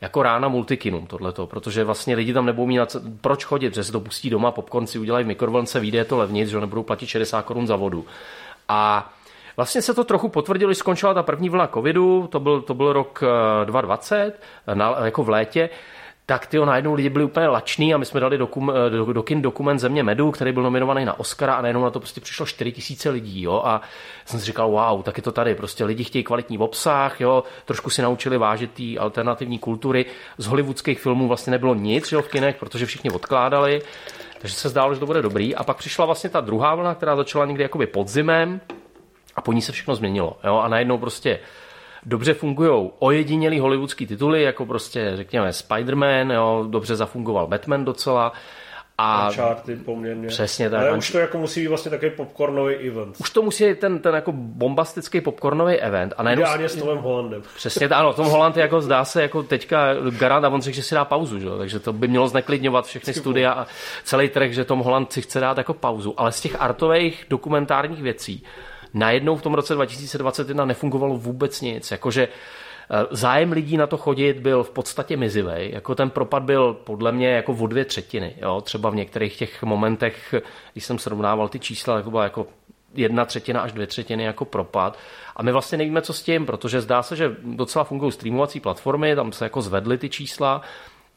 [0.01, 3.99] jako rána multikinum tohleto, protože vlastně lidi tam nebudou mít proč chodit, že se to
[3.99, 7.67] pustí doma, popcorn si udělají v mikrovlnce, vyjde to levnic, že nebudou platit 60 korun
[7.67, 8.05] za vodu.
[8.69, 9.13] A
[9.57, 12.93] Vlastně se to trochu potvrdilo, když skončila ta první vlna covidu, to byl, to byl
[12.93, 14.41] rok eh, 2020,
[14.73, 15.69] na, jako v létě,
[16.25, 19.23] tak ty najednou lidi byli úplně lační a my jsme dali dokum, eh, do, do
[19.23, 22.45] kin dokument Země medu, který byl nominovaný na Oscara a najednou na to prostě přišlo
[22.45, 23.81] 4 tisíce lidí, jo, a
[24.25, 27.89] jsem si říkal, wow, tak je to tady, prostě lidi chtějí kvalitní obsah, jo, trošku
[27.89, 30.05] si naučili vážit té alternativní kultury,
[30.37, 33.81] z hollywoodských filmů vlastně nebylo nic, jo, v kinech, protože všichni odkládali,
[34.39, 35.55] takže se zdálo, že to bude dobrý.
[35.55, 38.61] A pak přišla vlastně ta druhá vlna, která začala někdy jakoby podzimem,
[39.37, 40.37] a po ní se všechno změnilo.
[40.43, 40.57] Jo?
[40.57, 41.39] A najednou prostě
[42.05, 46.65] dobře fungují ojedinělý hollywoodský tituly, jako prostě řekněme Spider-Man, jo?
[46.69, 48.33] dobře zafungoval Batman docela.
[48.99, 50.27] A Uncharted poměrně.
[50.27, 50.81] Přesně tak.
[50.81, 53.15] Ale už to jako musí být vlastně takový popcornový event.
[53.19, 56.13] už to musí být ten, ten jako bombastický popcornový event.
[56.17, 57.41] A najednou Ideálně s Tomem Hollandem.
[57.55, 60.83] Přesně tak, ano, Tom Holland jako zdá se jako teďka garant a on řekl, že
[60.83, 61.45] si dá pauzu, že?
[61.45, 63.67] jo, takže to by mělo zneklidňovat všechny studia a
[64.03, 66.13] celý trh, že Tom Holland si chce dát jako pauzu.
[66.17, 68.43] Ale z těch artových dokumentárních věcí
[68.93, 71.91] najednou v tom roce 2021 nefungovalo vůbec nic.
[71.91, 75.71] Jakože eh, zájem lidí na to chodit byl v podstatě mizivej.
[75.73, 78.35] Jako ten propad byl podle mě jako o dvě třetiny.
[78.41, 78.61] Jo?
[78.61, 80.35] Třeba v některých těch momentech,
[80.73, 82.47] když jsem srovnával ty čísla, tak to byla jako
[82.93, 84.97] jedna třetina až dvě třetiny jako propad.
[85.35, 89.15] A my vlastně nevíme, co s tím, protože zdá se, že docela fungují streamovací platformy,
[89.15, 90.61] tam se jako zvedly ty čísla,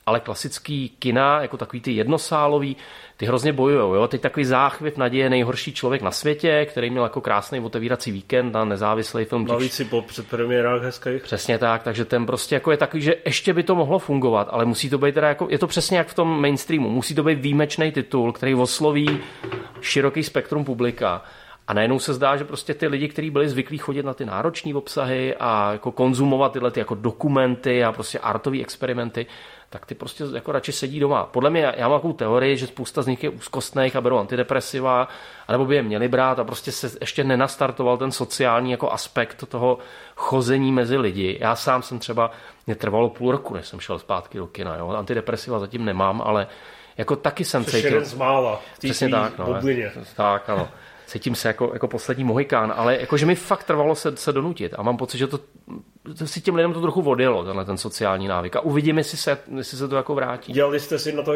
[0.06, 2.76] ale klasický kina, jako takový ty jednosálový,
[3.16, 3.94] ty hrozně bojujou.
[3.94, 4.08] Jo?
[4.08, 8.64] Teď takový záchvěv naděje nejhorší člověk na světě, který měl jako krásný otevírací víkend na
[8.64, 9.46] nezávislý film.
[9.46, 11.22] Navíc si po předpremiérách hezkých.
[11.22, 14.64] Přesně tak, takže ten prostě jako je takový, že ještě by to mohlo fungovat, ale
[14.64, 17.38] musí to být teda jako, je to přesně jak v tom mainstreamu, musí to být
[17.38, 19.18] výjimečný titul, který osloví
[19.80, 21.22] široký spektrum publika.
[21.68, 24.74] A najednou se zdá, že prostě ty lidi, kteří byli zvyklí chodit na ty náročné
[24.74, 29.26] obsahy a jako konzumovat tyhle ty jako dokumenty a prostě artové experimenty,
[29.70, 31.24] tak ty prostě jako radši sedí doma.
[31.24, 35.09] Podle mě, já mám takovou teorii, že spousta z nich je úzkostných a berou antidepresiva,
[35.48, 39.78] anebo by je měli brát a prostě se ještě nenastartoval ten sociální jako aspekt toho
[40.16, 41.38] chození mezi lidi.
[41.40, 42.30] Já sám jsem třeba,
[42.66, 44.76] mě trvalo půl roku, než jsem šel zpátky do kina.
[44.76, 44.88] Jo?
[44.88, 46.46] Antidepresiva zatím nemám, ale
[46.96, 48.61] jako taky jsem Což jeden z mála.
[48.78, 49.61] Přesně tak, no.
[50.16, 50.68] Tak, ano
[51.10, 54.82] cítím se jako, jako poslední mohikán, ale jakože mi fakt trvalo se, se donutit a
[54.82, 55.38] mám pocit, že to,
[56.18, 59.38] to si těm lidem to trochu odjelo, tenhle ten sociální návyk a uvidíme, jestli se,
[59.56, 60.52] jestli se to jako vrátí.
[60.52, 61.32] Dělali jste si na to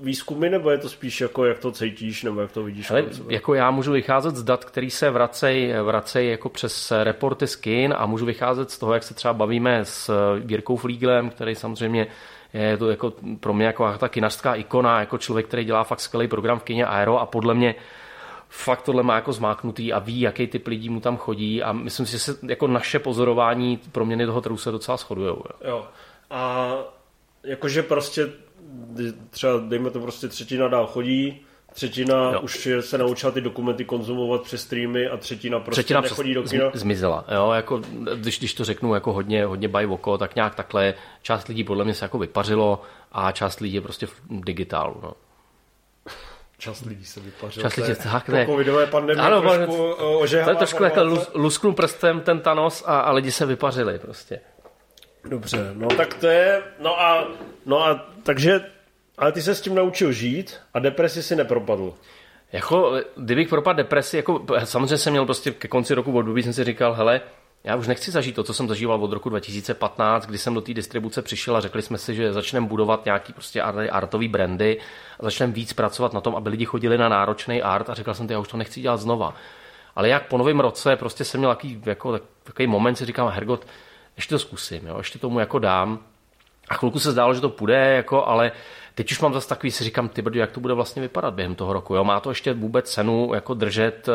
[0.00, 2.90] výzkumy, nebo je to spíš jako jak to cítíš, nebo jak to vidíš?
[2.90, 7.56] Ale jako já můžu vycházet z dat, který se vracej, vracej jako přes reporty z
[7.56, 10.10] kin a můžu vycházet z toho, jak se třeba bavíme s
[10.48, 12.06] Jirkou Flíglem, který samozřejmě
[12.52, 16.28] je to jako pro mě jako ta kinařská ikona, jako člověk, který dělá fakt skvělý
[16.28, 17.74] program v kině Aero a podle mě
[18.50, 22.06] fakt tohle má jako zmáknutý a ví, jaký typ lidí mu tam chodí a myslím
[22.06, 25.36] si, že se jako naše pozorování proměny toho trhu se docela shodujou.
[25.36, 25.68] Jo.
[25.68, 25.86] jo.
[26.30, 26.74] A
[27.44, 28.28] jakože prostě
[29.30, 31.40] třeba dejme to prostě třetina dál chodí,
[31.72, 32.40] třetina jo.
[32.40, 36.70] už se naučila ty dokumenty konzumovat přes streamy a třetina prostě třetina nechodí do kina.
[36.74, 37.82] Zmizela, jo, jako,
[38.14, 41.84] když, když to řeknu jako hodně, hodně by oko, tak nějak takhle část lidí podle
[41.84, 42.82] mě se jako vypařilo
[43.12, 45.12] a část lidí je prostě v digitálu, no.
[46.60, 47.62] Čas lidí se vypařil.
[47.62, 48.44] Čas lidí, tak ne.
[48.44, 49.94] Po covidové pandemii ano, trošku
[50.24, 51.00] eh, To je trošku jako
[51.34, 54.40] lusknu prstem ten Thanos a, a lidi se vypařili prostě.
[55.24, 57.28] Dobře, no tak to je, no a,
[57.66, 58.60] no a takže,
[59.18, 61.94] ale ty se s tím naučil žít a depresi si nepropadl.
[62.52, 66.64] Jako, kdybych propadl depresi, jako, samozřejmě jsem měl prostě ke konci roku období, jsem si
[66.64, 67.20] říkal, hele,
[67.64, 70.74] já už nechci zažít to, co jsem zažíval od roku 2015, kdy jsem do té
[70.74, 74.80] distribuce přišel a řekli jsme si, že začneme budovat nějaký prostě artový brandy
[75.20, 78.28] a začneme víc pracovat na tom, aby lidi chodili na náročný art a říkal jsem,
[78.28, 79.34] že já už to nechci dělat znova.
[79.96, 83.66] Ale jak po novém roce prostě jsem měl takový, jako, takový moment, si říkám, Hergot,
[84.16, 85.98] ještě to zkusím, jo, ještě tomu jako dám.
[86.68, 88.52] A chvilku se zdálo, že to půjde, jako, ale
[88.94, 91.72] teď už mám zase takový, si říkám, ty jak to bude vlastně vypadat během toho
[91.72, 91.94] roku.
[91.94, 92.04] Jo?
[92.04, 94.08] Má to ještě vůbec cenu jako držet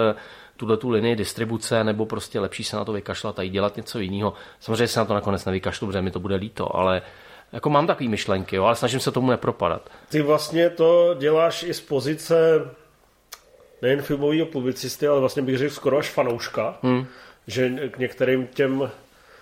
[0.57, 3.99] tuhle tu linii distribuce, nebo prostě lepší se na to vykašlat a jít dělat něco
[3.99, 4.33] jiného.
[4.59, 7.01] Samozřejmě se na to nakonec nevykašlu, protože mi to bude líto, ale
[7.51, 9.89] jako mám takové myšlenky, jo, ale snažím se tomu nepropadat.
[10.09, 12.61] Ty vlastně to děláš i z pozice
[13.81, 17.05] nejen filmového publicisty, ale vlastně bych řekl skoro až fanouška, hmm.
[17.47, 18.91] že k některým těm,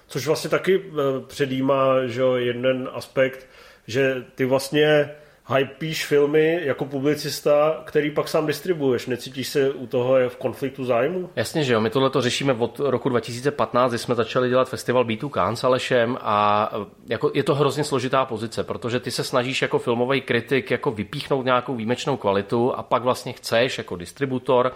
[0.07, 3.47] což vlastně taky eh, předjímá že jeden aspekt,
[3.87, 5.09] že ty vlastně
[5.49, 9.07] hypíš filmy jako publicista, který pak sám distribuuješ.
[9.07, 11.29] Necítíš se u toho v konfliktu zájmu?
[11.35, 11.81] Jasně, že jo.
[11.81, 15.63] My tohle to řešíme od roku 2015, kdy jsme začali dělat festival B2 Cannes s
[15.63, 20.21] Alešem a e, jako je to hrozně složitá pozice, protože ty se snažíš jako filmový
[20.21, 24.73] kritik jako vypíchnout nějakou výjimečnou kvalitu a pak vlastně chceš jako distributor,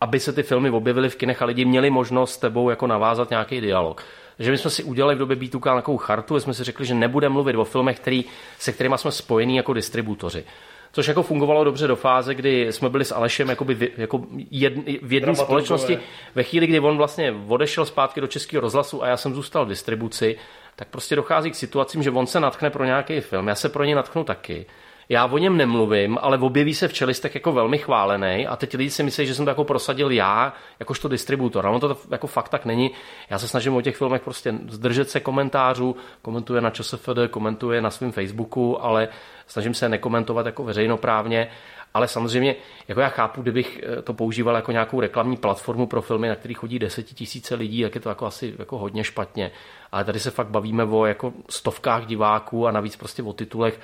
[0.00, 3.30] aby se ty filmy objevily v kinech a lidi měli možnost s tebou jako navázat
[3.30, 4.04] nějaký dialog
[4.38, 7.32] že my jsme si udělali v době B2K nějakou chartu, jsme si řekli, že nebudeme
[7.32, 8.24] mluvit o filmech, který,
[8.58, 10.44] se kterými jsme spojení jako distributoři.
[10.92, 14.74] Což jako fungovalo dobře do fáze, kdy jsme byli s Alešem jakoby v, jako jed,
[15.02, 15.98] v jedné společnosti.
[16.34, 19.68] Ve chvíli, kdy on vlastně odešel zpátky do Českého rozhlasu a já jsem zůstal v
[19.68, 20.36] distribuci,
[20.76, 23.84] tak prostě dochází k situacím, že on se natkne pro nějaký film, já se pro
[23.84, 24.66] ně natknu taky
[25.08, 28.90] já o něm nemluvím, ale objeví se v čelistech jako velmi chválený a teď lidi
[28.90, 31.66] si myslí, že jsem to jako prosadil já, jakožto distributor.
[31.66, 32.90] A ono to jako fakt tak není.
[33.30, 37.90] Já se snažím o těch filmech prostě zdržet se komentářů, komentuje na ČSFD, komentuje na
[37.90, 39.08] svém Facebooku, ale
[39.46, 41.50] snažím se nekomentovat jako veřejnoprávně.
[41.94, 42.56] Ale samozřejmě,
[42.88, 46.54] jako já chápu, kdybych eh, to používal jako nějakou reklamní platformu pro filmy, na který
[46.54, 49.50] chodí desetitisíce lidí, tak je to jako asi jako hodně špatně.
[49.92, 53.80] Ale tady se fakt bavíme o jako stovkách diváků a navíc prostě o titulech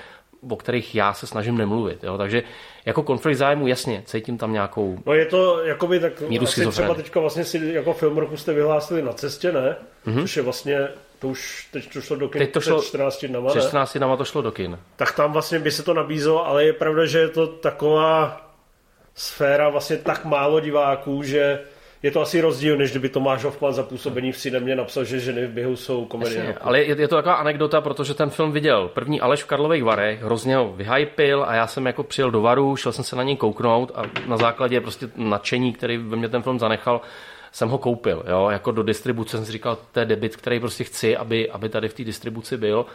[0.48, 2.04] o kterých já se snažím nemluvit.
[2.04, 2.18] Jo?
[2.18, 2.42] Takže
[2.86, 6.94] jako konflikt zájmu, jasně, cítím tam nějakou No je to jakoby tak míru asi třeba
[6.94, 9.76] teďka vlastně si jako film roku jste vyhlásili na cestě, ne?
[10.06, 10.20] Mm-hmm.
[10.20, 13.24] Což je vlastně to už, teď to šlo do kin teď to šlo, před 14
[13.24, 14.78] dnama, Před 14 dnama to šlo do kin.
[14.96, 18.40] Tak tam vlastně by se to nabízelo, ale je pravda, že je to taková
[19.14, 21.60] sféra vlastně tak málo diváků, že
[22.04, 25.46] je to asi rozdíl, než kdyby Tomáš Hoffman za působení v Cinemě napsal, že ženy
[25.46, 26.38] v běhu jsou komedie.
[26.38, 29.84] Jasně, ale je, je, to taková anekdota, protože ten film viděl první Aleš v Karlových
[29.84, 33.22] Varech, hrozně ho vyhypil a já jsem jako přijel do Varu, šel jsem se na
[33.22, 37.00] něj kouknout a na základě prostě nadšení, který ve mě ten film zanechal,
[37.52, 38.24] jsem ho koupil.
[38.28, 38.48] Jo?
[38.50, 41.88] Jako do distribuce jsem si říkal, to je debit, který prostě chci, aby, aby tady
[41.88, 42.86] v té distribuci byl.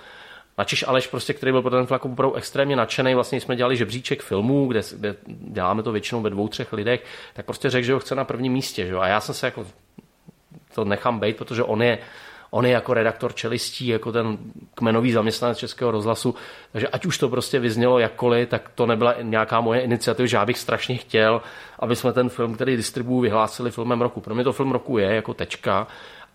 [0.58, 4.24] Načež Aleš, prostě, který byl pro ten jako opravdu extrémně nadšený, vlastně jsme dělali žebříček
[4.24, 8.00] filmů, kde, kde, děláme to většinou ve dvou, třech lidech, tak prostě řekl, že ho
[8.00, 8.86] chce na prvním místě.
[8.86, 8.96] Že?
[8.96, 9.66] A já jsem se jako
[10.76, 12.00] to nechám být, protože on je,
[12.52, 14.38] on je jako redaktor čelistí, jako ten
[14.76, 16.36] kmenový zaměstnanec Českého rozhlasu,
[16.72, 20.46] takže ať už to prostě vyznělo jakkoliv, tak to nebyla nějaká moje iniciativa, že já
[20.46, 21.42] bych strašně chtěl,
[21.80, 24.22] aby jsme ten film, který distribuju, vyhlásili filmem roku.
[24.22, 25.88] Pro mě to film roku je jako tečka,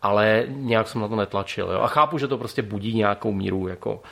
[0.05, 1.71] ale nějak jsem na to netlačil.
[1.71, 1.81] Jo?
[1.81, 4.03] A chápu, že to prostě budí nějakou míru jako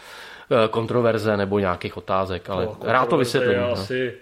[0.51, 3.61] eh, kontroverze nebo nějakých otázek, ale no, rád to vysvětlím.
[3.61, 3.73] No.
[3.73, 4.15] Asi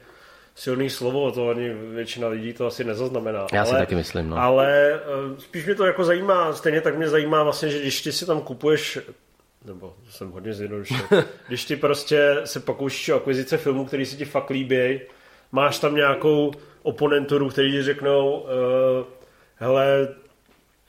[0.54, 3.46] silný slovo, to ani většina lidí to asi nezaznamená.
[3.52, 4.30] Já ale, si taky myslím.
[4.30, 4.37] No.
[4.37, 8.12] Ale eh, spíš mě to jako zajímá, stejně tak mě zajímá vlastně, že když ty
[8.12, 8.98] si tam kupuješ
[9.64, 10.96] nebo jsem hodně zjednodušil,
[11.48, 15.00] když ty prostě se pokoušíš o akvizice filmů, který si ti fakt líbí,
[15.52, 16.52] máš tam nějakou
[16.83, 18.48] oponenturu, který ti řeknou, uh,
[19.56, 20.09] hele,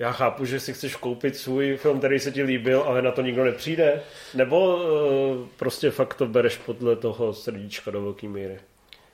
[0.02, 3.22] já chápu, že si chceš koupit svůj film, který se ti líbil, ale na to
[3.22, 4.02] nikdo nepřijde?
[4.34, 8.60] Nebo uh, prostě fakt to bereš podle toho srdíčka do velké míry?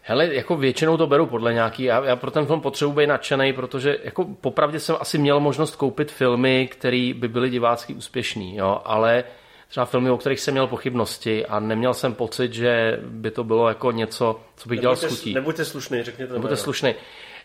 [0.02, 3.54] Hele, jako většinou to beru podle nějaký, já, já pro ten film potřebuji být nadšený,
[3.54, 8.82] protože jako popravdě jsem asi měl možnost koupit filmy, které by byly divácky úspěšný, jo,
[8.86, 9.24] ale
[9.70, 13.68] třeba filmy, o kterých jsem měl pochybnosti a neměl jsem pocit, že by to bylo
[13.68, 15.34] jako něco, co bych nebuďte, dělal s chutí.
[15.34, 16.96] Nebuďte slušný, řekněte Nebuďte slušný.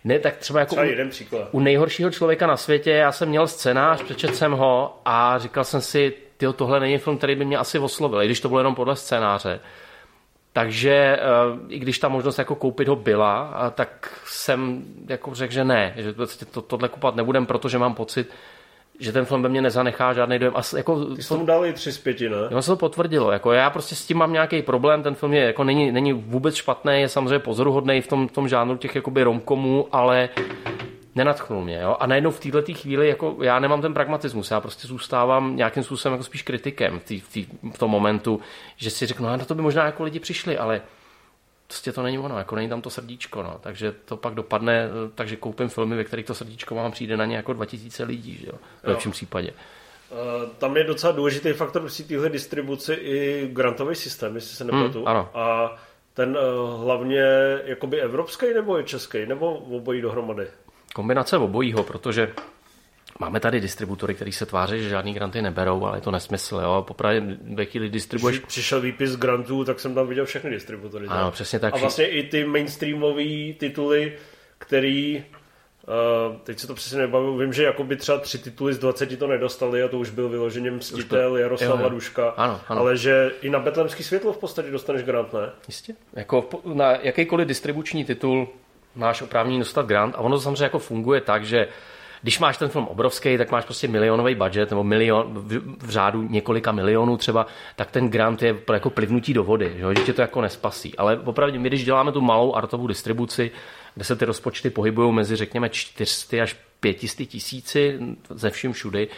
[0.04, 1.48] Ne, tak třeba jako třeba jeden příklad.
[1.52, 5.80] u nejhoršího člověka na světě, já jsem měl scénář, přečet jsem ho a říkal jsem
[5.80, 8.74] si, tyjo, tohle není film, který by mě asi oslovil, i když to bylo jenom
[8.74, 9.60] podle scénáře.
[10.52, 11.18] Takže eh,
[11.68, 16.12] i když ta možnost jako koupit ho byla, tak jsem jako řekl, že ne, že
[16.46, 18.30] to, tohle kupovat nebudem, protože mám pocit,
[19.02, 20.52] že ten film ve mně nezanechá žádný dojem.
[20.56, 22.36] As, jako, Ty jsi tomu dal tři z pěti, ne?
[22.50, 23.32] Jo, se to potvrdilo.
[23.32, 26.54] Jako já prostě s tím mám nějaký problém, ten film je, jako není, není vůbec
[26.54, 30.28] špatný, je samozřejmě pozoruhodný v tom, v tom žánru těch jakoby romkomů, ale
[31.14, 31.80] nenatchnul mě.
[31.80, 31.96] Jo?
[32.00, 36.12] A najednou v této chvíli jako já nemám ten pragmatismus, já prostě zůstávám nějakým způsobem
[36.12, 38.40] jako spíš kritikem v, tý, v, tý, v tom momentu,
[38.76, 40.80] že si řeknu, no, na to by možná jako lidi přišli, ale
[41.72, 43.58] prostě to není ono, jako není tam to srdíčko, no.
[43.60, 47.36] takže to pak dopadne, takže koupím filmy, ve kterých to srdíčko mám přijde na ně
[47.36, 48.58] jako 2000 lidí, že jo?
[48.82, 49.50] v lepším případě.
[50.10, 55.00] Uh, tam je docela důležitý faktor při téhle distribuci i grantový systém, jestli se nepletu.
[55.00, 55.30] Mm, ano.
[55.34, 55.76] A
[56.14, 57.24] ten uh, hlavně
[57.64, 60.46] jakoby evropský nebo je český, nebo obojí dohromady?
[60.94, 62.32] Kombinace obojího, protože
[63.22, 66.60] Máme tady distributory, který se tváří, že žádný granty neberou, ale je to nesmysl.
[66.62, 66.84] Jo?
[66.88, 67.22] Popravdě
[67.54, 68.38] ve chvíli distribuješ...
[68.38, 71.06] Když přišel výpis grantů, tak jsem tam viděl všechny distributory.
[71.08, 71.74] Ano, přesně tak.
[71.74, 74.12] A vlastně i ty mainstreamové tituly,
[74.58, 75.24] který
[75.86, 79.26] Uh, teď se to přesně nebavím, vím, že jakoby třeba tři tituly z 20 to
[79.26, 81.80] nedostali a to už byl vyloženě Mstitel, Jaroslav
[82.36, 82.80] ano, ano.
[82.80, 85.50] ale že i na Betlemský světlo v podstatě dostaneš grant, ne?
[85.68, 85.94] Jistě.
[86.12, 88.48] Jako na jakýkoliv distribuční titul
[88.96, 91.68] máš oprávnění dostat grant a ono samozřejmě jako funguje tak, že
[92.22, 96.22] když máš ten film obrovský, tak máš prostě milionový budget nebo milion, v, v řádu
[96.22, 100.20] několika milionů třeba, tak ten grant je jako plivnutí do vody, že, že tě to
[100.20, 100.96] jako nespasí.
[100.96, 103.50] Ale opravdu, my když děláme tu malou artovou distribuci,
[103.94, 107.98] kde se ty rozpočty pohybují mezi, řekněme, 400 až 500 tisíci
[108.30, 109.08] ze vším všudy,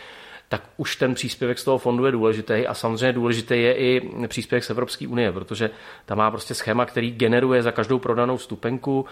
[0.49, 4.65] tak už ten příspěvek z toho fondu je důležitý a samozřejmě důležitý je i příspěvek
[4.65, 5.71] z Evropské unie, protože
[6.07, 9.07] tam má prostě schéma, který generuje za každou prodanou stupenku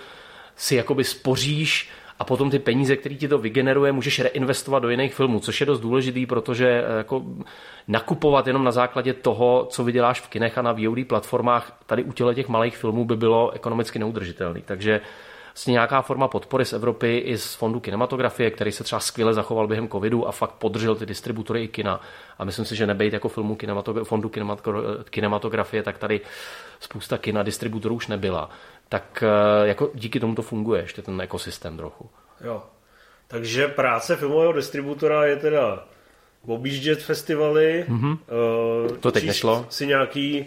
[0.56, 1.90] si jakoby spoříš
[2.22, 5.66] a potom ty peníze, které ti to vygeneruje, můžeš reinvestovat do jiných filmů, což je
[5.66, 7.22] dost důležitý, protože eh, jako
[7.88, 12.12] nakupovat jenom na základě toho, co vyděláš v kinech a na VOD platformách, tady u
[12.12, 14.62] těch malých filmů by bylo ekonomicky neudržitelný.
[14.62, 15.00] Takže
[15.52, 19.66] vlastně nějaká forma podpory z Evropy i z fondu kinematografie, který se třeba skvěle zachoval
[19.66, 22.00] během covidu a fakt podržel ty distributory i kina.
[22.38, 24.30] A myslím si, že nebejt jako filmu kinematogra- fondu
[25.10, 26.20] kinematografie, tak tady
[26.80, 28.50] spousta kina distributorů už nebyla
[28.92, 32.10] tak eh, jako díky tomu to funguje ještě ten ekosystém trochu.
[32.44, 32.62] Jo.
[33.28, 35.84] Takže práce filmového distributora je teda
[36.46, 38.18] objíždět festivaly, mm-hmm.
[38.90, 39.66] uh, to teď nešlo.
[39.68, 40.46] si nějaký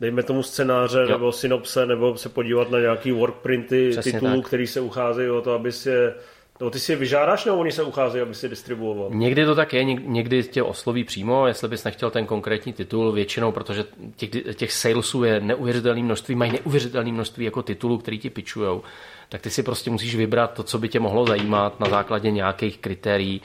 [0.00, 1.08] dejme tomu scénáře jo.
[1.08, 4.46] nebo synopse, nebo se podívat na nějaký workprinty Přesně titulů, tak.
[4.46, 6.14] který se ucházejí o to, aby si je
[6.60, 9.10] No, ty si je vyžádáš, nebo oni se ucházejí, aby si distribuoval?
[9.10, 13.52] Někdy to tak je, někdy tě osloví přímo, jestli bys nechtěl ten konkrétní titul, většinou,
[13.52, 13.84] protože
[14.16, 18.82] těch, těch salesů je neuvěřitelné množství, mají neuvěřitelné množství jako titulů, který ti pičujou,
[19.28, 22.78] tak ty si prostě musíš vybrat to, co by tě mohlo zajímat na základě nějakých
[22.78, 23.42] kritérií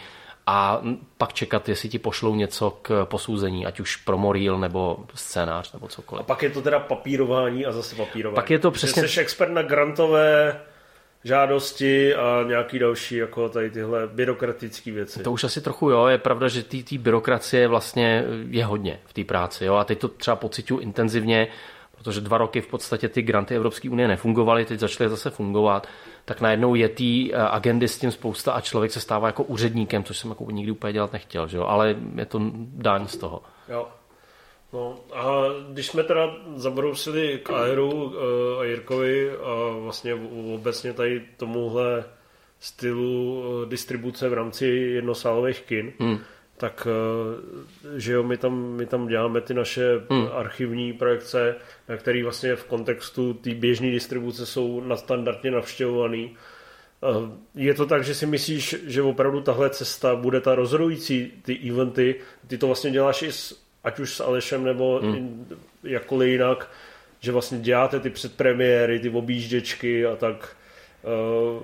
[0.47, 0.82] a
[1.17, 5.88] pak čekat, jestli ti pošlou něco k posouzení, ať už promo reel nebo scénář nebo
[5.88, 6.21] cokoliv.
[6.21, 8.36] A pak je to teda papírování a zase papírování.
[8.36, 9.08] Pak je to přesně...
[9.08, 10.60] Jsi expert na grantové
[11.23, 15.23] žádosti a nějaký další jako tady tyhle byrokratické věci.
[15.23, 19.23] To už asi trochu jo, je pravda, že té byrokracie vlastně je hodně v té
[19.23, 19.65] práci.
[19.65, 19.75] Jo?
[19.75, 21.47] A teď to třeba pocituju intenzivně,
[21.97, 25.88] protože dva roky v podstatě ty granty Evropské unie nefungovaly, teď začaly zase fungovat,
[26.25, 30.03] tak najednou je té eh, agendy s tím spousta a člověk se stává jako úředníkem,
[30.03, 31.63] což jsem jako nikdy úplně dělat nechtěl, že jo?
[31.63, 32.41] ale je to
[32.73, 33.41] dáň z toho.
[33.69, 33.88] Jo.
[34.73, 38.13] No a když jsme teda zabrousili k Aeru
[38.60, 40.13] a Jirkovi a vlastně
[40.55, 42.03] obecně tady tomuhle
[42.60, 46.19] stylu distribuce v rámci jednosálových kin, hmm
[46.62, 50.27] tak eh, že jo, my tam, my tam děláme ty naše hmm.
[50.31, 51.55] archivní projekce,
[51.97, 56.36] které vlastně v kontextu té běžné distribuce jsou nadstandardně navštěvovaný.
[57.03, 61.69] Eh, je to tak, že si myslíš, že opravdu tahle cesta bude ta rozhodující, ty
[61.69, 62.15] eventy,
[62.47, 65.48] ty to vlastně děláš i s, ať už s Alešem nebo hmm.
[65.84, 66.70] jakkoliv jinak,
[67.20, 70.56] že vlastně děláte ty předpremiéry, ty objížděčky a tak.
[71.04, 71.63] Uh,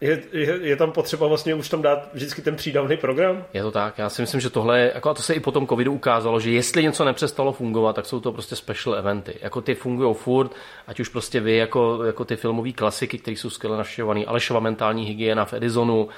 [0.00, 3.44] je, je, je tam potřeba vlastně už tam dát vždycky ten přídavný program?
[3.52, 5.66] Je to tak, já si myslím, že tohle, jako a to se i po tom
[5.66, 9.34] covidu ukázalo, že jestli něco nepřestalo fungovat, tak jsou to prostě special eventy.
[9.42, 10.52] Jako ty fungují furt,
[10.86, 15.04] ať už prostě vy, jako, jako ty filmové klasiky, které jsou skvěle navštěvované, Alešova mentální
[15.04, 16.08] hygiena v Edisonu,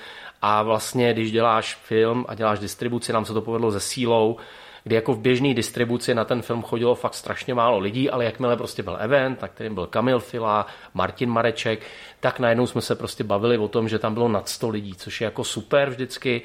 [0.43, 4.37] a vlastně, když děláš film a děláš distribuci, nám se to povedlo ze sílou,
[4.85, 8.57] kdy jako v běžné distribuci na ten film chodilo fakt strašně málo lidí, ale jakmile
[8.57, 11.83] prostě byl event, na kterým byl Kamil Fila, Martin Mareček,
[12.21, 15.21] tak najednou jsme se prostě bavili o tom, že tam bylo nad 100 lidí, což
[15.21, 16.43] je jako super vždycky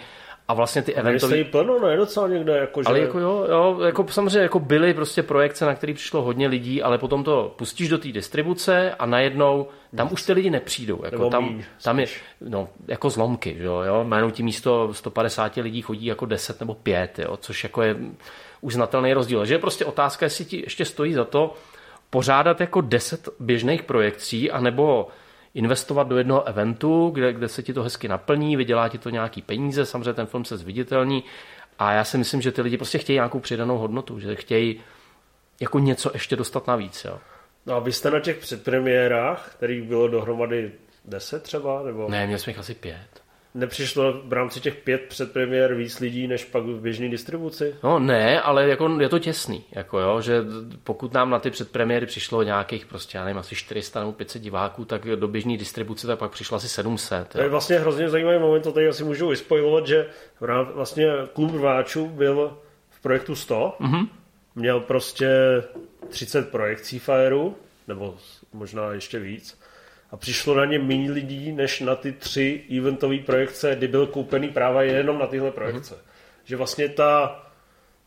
[0.49, 1.33] a vlastně ty eventový...
[1.33, 2.57] Ale plno, ne docela někde.
[2.57, 2.87] Jako, že...
[2.87, 6.83] Ale jako jo, jo, jako samozřejmě jako byly prostě projekce, na které přišlo hodně lidí,
[6.83, 11.01] ale potom to pustíš do té distribuce a najednou tam už ty lidi nepřijdou.
[11.05, 12.05] Jako tam, míň, tam je,
[12.41, 14.03] no, jako zlomky, jo, jo.
[14.03, 17.95] Jménou ti místo 150 lidí chodí jako 10 nebo 5, jo, což jako je
[18.61, 19.45] uznatelný rozdíl.
[19.45, 21.53] Že je prostě otázka, jestli ti ještě stojí za to
[22.09, 25.07] pořádat jako 10 běžných projekcí, anebo
[25.53, 29.41] investovat do jednoho eventu, kde, kde se ti to hezky naplní, vydělá ti to nějaký
[29.41, 31.23] peníze, samozřejmě ten film se zviditelní
[31.79, 34.81] a já si myslím, že ty lidi prostě chtějí nějakou přidanou hodnotu, že chtějí
[35.61, 37.05] jako něco ještě dostat navíc.
[37.05, 37.19] Jo.
[37.65, 40.71] No a vy jste na těch předpremiérách, kterých bylo dohromady
[41.05, 41.83] 10 třeba?
[41.83, 42.09] Nebo...
[42.09, 46.45] Ne, měli jsme jich asi pět nepřišlo v rámci těch pět předpremiér víc lidí, než
[46.45, 47.75] pak v běžné distribuci?
[47.83, 50.43] No ne, ale jako je to těsný, jako jo, že
[50.83, 54.85] pokud nám na ty předpremiéry přišlo nějakých prostě, já nevím, asi 400 nebo 500 diváků,
[54.85, 57.27] tak do běžné distribuce tak pak přišlo asi 700.
[57.27, 60.05] To je vlastně hrozně zajímavý moment, to tady asi můžu vyspojovat, že
[60.73, 62.57] vlastně klub rváčů byl
[62.89, 64.07] v projektu 100, mm-hmm.
[64.55, 65.29] měl prostě
[66.09, 67.55] 30 projekcí Fireu,
[67.87, 68.15] nebo
[68.53, 69.59] možná ještě víc
[70.11, 74.47] a přišlo na ně méně lidí, než na ty tři eventové projekce, kdy byl koupený
[74.47, 75.95] práva jenom na tyhle projekce.
[75.95, 76.01] Mm.
[76.45, 77.41] Že vlastně ta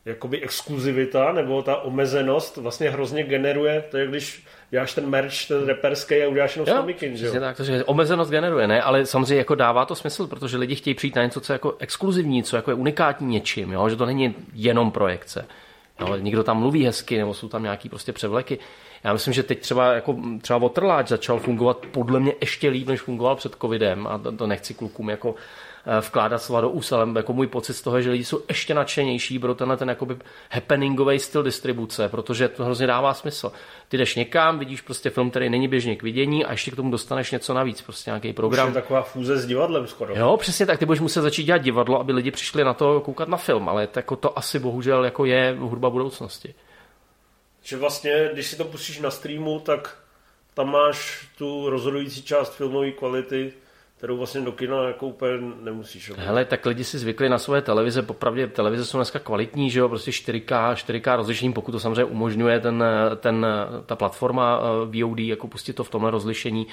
[0.04, 5.66] jakoby exkluzivita nebo ta omezenost vlastně hrozně generuje, to je když děláš ten merch, ten
[5.66, 7.40] reperský a uděláš jenom jo, mikin, že jo?
[7.40, 10.94] Tak, to, že omezenost generuje, ne, ale samozřejmě jako dává to smysl, protože lidi chtějí
[10.94, 13.88] přijít na něco, co je jako exkluzivní, co jako je unikátní něčím, jo?
[13.88, 15.46] že to není jenom projekce.
[16.00, 16.16] Jo?
[16.16, 18.58] Někdo tam mluví hezky, nebo jsou tam nějaký prostě převleky.
[19.04, 23.00] Já myslím, že teď třeba, jako, třeba Waterláč začal fungovat podle mě ještě líp, než
[23.00, 25.34] fungoval před covidem a to, to nechci klukům jako
[25.86, 28.74] eh, vkládat slova do úst, ale jako můj pocit z toho, že lidi jsou ještě
[28.74, 30.16] nadšenější pro tenhle ten jakoby
[30.50, 33.52] happeningový styl distribuce, protože to hrozně dává smysl.
[33.88, 36.90] Ty jdeš někam, vidíš prostě film, který není běžně k vidění a ještě k tomu
[36.90, 38.68] dostaneš něco navíc, prostě nějaký program.
[38.68, 40.14] Už je taková fúze s divadlem skoro.
[40.16, 43.28] Jo, přesně tak, ty budeš muset začít dělat divadlo, aby lidi přišli na to koukat
[43.28, 46.54] na film, ale to, jako to asi bohužel jako je hudba budoucnosti.
[47.62, 49.98] Že vlastně, když si to pustíš na streamu, tak
[50.54, 53.52] tam máš tu rozhodující část filmové kvality,
[54.02, 56.10] kterou vlastně do kina jako úplně nemusíš.
[56.10, 56.26] Obrat.
[56.26, 59.88] Hele, tak lidi si zvykli na svoje televize, popravdě televize jsou dneska kvalitní, že jo,
[59.88, 62.84] prostě 4K, 4K rozlišení, pokud to samozřejmě umožňuje ten,
[63.16, 63.46] ten,
[63.86, 66.66] ta platforma eh, VOD, jako pustit to v tomhle rozlišení.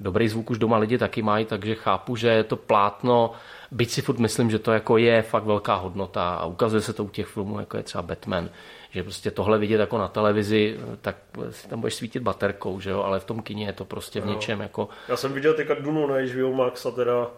[0.00, 3.32] Dobrý zvuk už doma lidi taky mají, takže chápu, že je to plátno,
[3.70, 7.04] byť si furt myslím, že to jako je fakt velká hodnota a ukazuje se to
[7.04, 8.48] u těch filmů, jako je třeba Batman
[8.96, 11.16] že prostě tohle vidět jako na televizi, tak
[11.50, 14.26] si tam budeš svítit baterkou, že jo, ale v tom kině je to prostě v
[14.26, 14.32] no.
[14.32, 14.88] něčem jako...
[15.08, 17.30] Já jsem viděl teďka Dunu na HBO Max a teda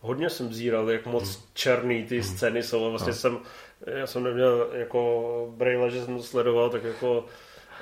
[0.00, 1.44] hodně jsem zíral, jak moc hmm.
[1.54, 2.28] černý ty hmm.
[2.28, 3.14] scény jsou a vlastně no.
[3.14, 3.38] jsem,
[3.86, 7.24] já jsem neměl jako braille, že jsem to sledoval, tak jako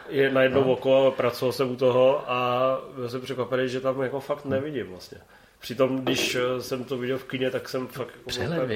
[0.09, 0.73] je na jedno no.
[0.73, 5.19] oko, pracoval jsem u toho a byl jsem překvapený, že tam jako fakt nevidím vlastně.
[5.67, 8.69] Přitom, když eh, jsem to viděl v kině, tak jsem fakt jako Přehled,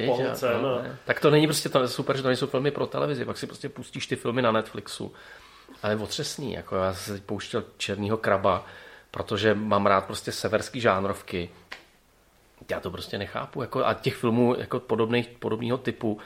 [0.62, 0.82] no, a...
[1.04, 3.68] Tak to není prostě to super, že to nejsou filmy pro televizi, pak si prostě
[3.68, 5.12] pustíš ty filmy na Netflixu.
[5.82, 8.66] Ale otřesný, jako já jsem teď pouštěl Černýho kraba,
[9.10, 11.50] protože mám rád prostě severský žánrovky.
[12.70, 13.62] Já to prostě nechápu.
[13.62, 16.18] Jako, a těch filmů jako podobných, podobného typu,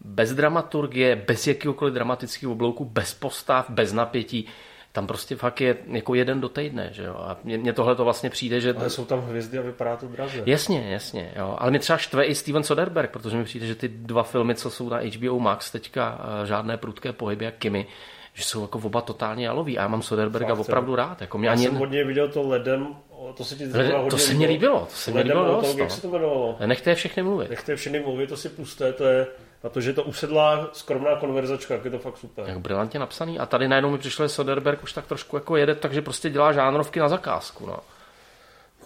[0.00, 4.48] bez dramaturgie, bez jakýkoliv dramatického oblouku, bez postav, bez napětí,
[4.94, 7.14] tam prostě fakt je jako jeden do týdne, že jo.
[7.18, 8.74] A mně, tohle to vlastně přijde, že...
[8.74, 10.42] Ale jsou tam hvězdy a vypadá to draze.
[10.46, 11.56] Jasně, jasně, jo.
[11.58, 14.70] Ale mě třeba štve i Steven Soderbergh, protože mi přijde, že ty dva filmy, co
[14.70, 17.86] jsou na HBO Max teďka, eh, žádné prudké pohyby jak Kimi,
[18.34, 19.78] že jsou jako oba totálně jalový.
[19.78, 21.20] A já mám Soderberga Fakt, opravdu rád.
[21.20, 21.62] Jako mě já ani...
[21.62, 22.96] jsem hodně viděl to ledem
[23.36, 23.78] to se ti to,
[24.10, 25.78] to se mi líbilo, to se mi líbilo dost.
[25.78, 25.94] Jak no.
[25.94, 26.56] se to jmenovalo?
[26.66, 27.50] Nechte je všechny mluvit.
[27.50, 29.26] Nechte je všechny mluvit, to si pusté, to je
[29.64, 32.44] na to, že to usedlá skromná konverzačka, je to fakt super.
[32.48, 33.38] Jak brilantně napsaný.
[33.38, 36.52] A tady najednou mi přišlo, že Soderberg už tak trošku jako jede, takže prostě dělá
[36.52, 37.66] žánrovky na zakázku.
[37.66, 37.78] No.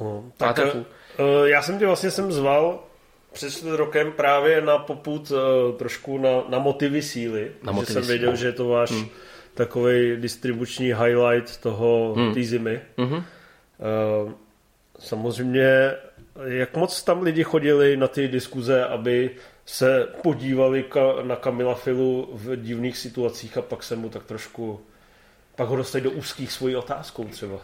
[0.00, 2.84] No, tak, uh, já jsem tě vlastně jsem zval
[3.32, 5.38] před čtvrt rokem právě na poput uh,
[5.76, 7.52] trošku na, na motivy síly.
[7.62, 9.08] Na motivy jsem věděl, že je to váš hmm.
[9.54, 12.34] takový distribuční highlight toho hmm.
[12.34, 12.80] té zimy.
[12.98, 13.12] Hmm.
[13.12, 13.22] Uh,
[14.98, 15.92] samozřejmě,
[16.44, 19.30] jak moc tam lidi chodili na ty diskuze, aby
[19.68, 24.80] se podívali ka, na Kamila Filu v divných situacích a pak se mu tak trošku
[25.56, 27.58] pak ho dostali do úzkých svojí otázkou třeba.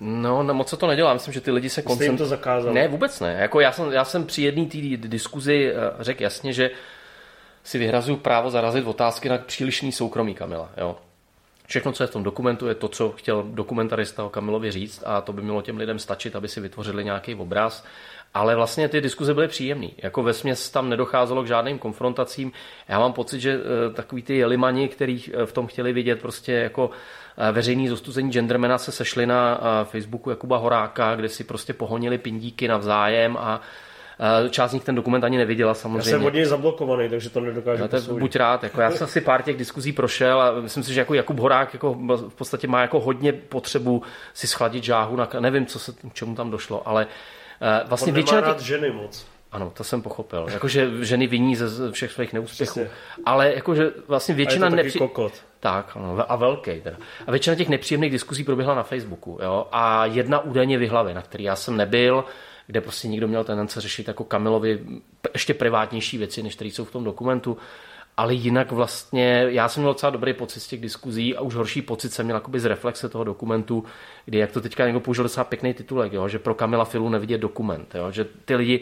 [0.00, 1.14] No, no moc se to nedělá.
[1.14, 2.18] Myslím, že ty lidi se koncentrují.
[2.18, 2.74] to zakázal?
[2.74, 3.36] Ne, vůbec ne.
[3.40, 4.78] Jako já, jsem, já jsem při jedné té
[5.08, 6.70] diskuzi eh, řekl jasně, že
[7.64, 10.70] si vyhrazuju právo zarazit otázky na přílišný soukromí Kamila.
[10.76, 10.96] Jo.
[11.66, 15.20] Všechno, co je v tom dokumentu, je to, co chtěl dokumentarista o Kamilovi říct a
[15.20, 17.84] to by mělo těm lidem stačit, aby si vytvořili nějaký obraz.
[18.34, 19.88] Ale vlastně ty diskuze byly příjemné.
[20.02, 22.52] Jako ve směs tam nedocházelo k žádným konfrontacím.
[22.88, 26.52] Já mám pocit, že eh, takový ty jelimani, který eh, v tom chtěli vidět prostě
[26.52, 26.90] jako
[27.52, 33.36] veřejný zostuzení gendermana se sešli na Facebooku Jakuba Horáka, kde si prostě pohonili pindíky navzájem
[33.36, 33.60] a
[34.50, 36.10] Část z nich ten dokument ani neviděla samozřejmě.
[36.10, 39.06] Já jsem od něj zablokovaný, takže to nedokážu no, to Buď rád, jako já jsem
[39.06, 41.94] si pár těch diskuzí prošel a myslím si, že jako Jakub Horák jako
[42.28, 44.02] v podstatě má jako hodně potřebu
[44.34, 47.06] si schladit žáhu, na, nevím, co se, čemu tam došlo, ale
[47.84, 48.66] vlastně On většina těch...
[48.66, 49.26] ženy moc.
[49.52, 50.46] Ano, to jsem pochopil.
[50.50, 52.72] Jakože ženy viní ze všech svých neúspěchů.
[52.72, 52.90] Přesně.
[53.24, 54.66] Ale jakože vlastně většina...
[54.66, 54.98] A je to nepři...
[54.98, 55.32] kokot.
[55.60, 56.96] Tak, ano, a velký teda.
[57.26, 59.38] A většina těch nepříjemných diskuzí proběhla na Facebooku.
[59.42, 59.66] Jo?
[59.72, 62.24] A jedna údajně vyhlavy, na který já jsem nebyl,
[62.66, 64.84] kde prostě někdo měl tendence řešit jako Kamilovi
[65.32, 67.58] ještě privátnější věci, než které jsou v tom dokumentu.
[68.18, 71.82] Ale jinak vlastně, já jsem měl docela dobrý pocit z těch diskuzí a už horší
[71.82, 73.84] pocit jsem měl z reflexe toho dokumentu,
[74.24, 77.38] kdy, jak to teďka někdo použil docela pěkný titulek, jo, že pro Kamila Filu nevidět
[77.38, 78.80] dokument, jo, že ty lidi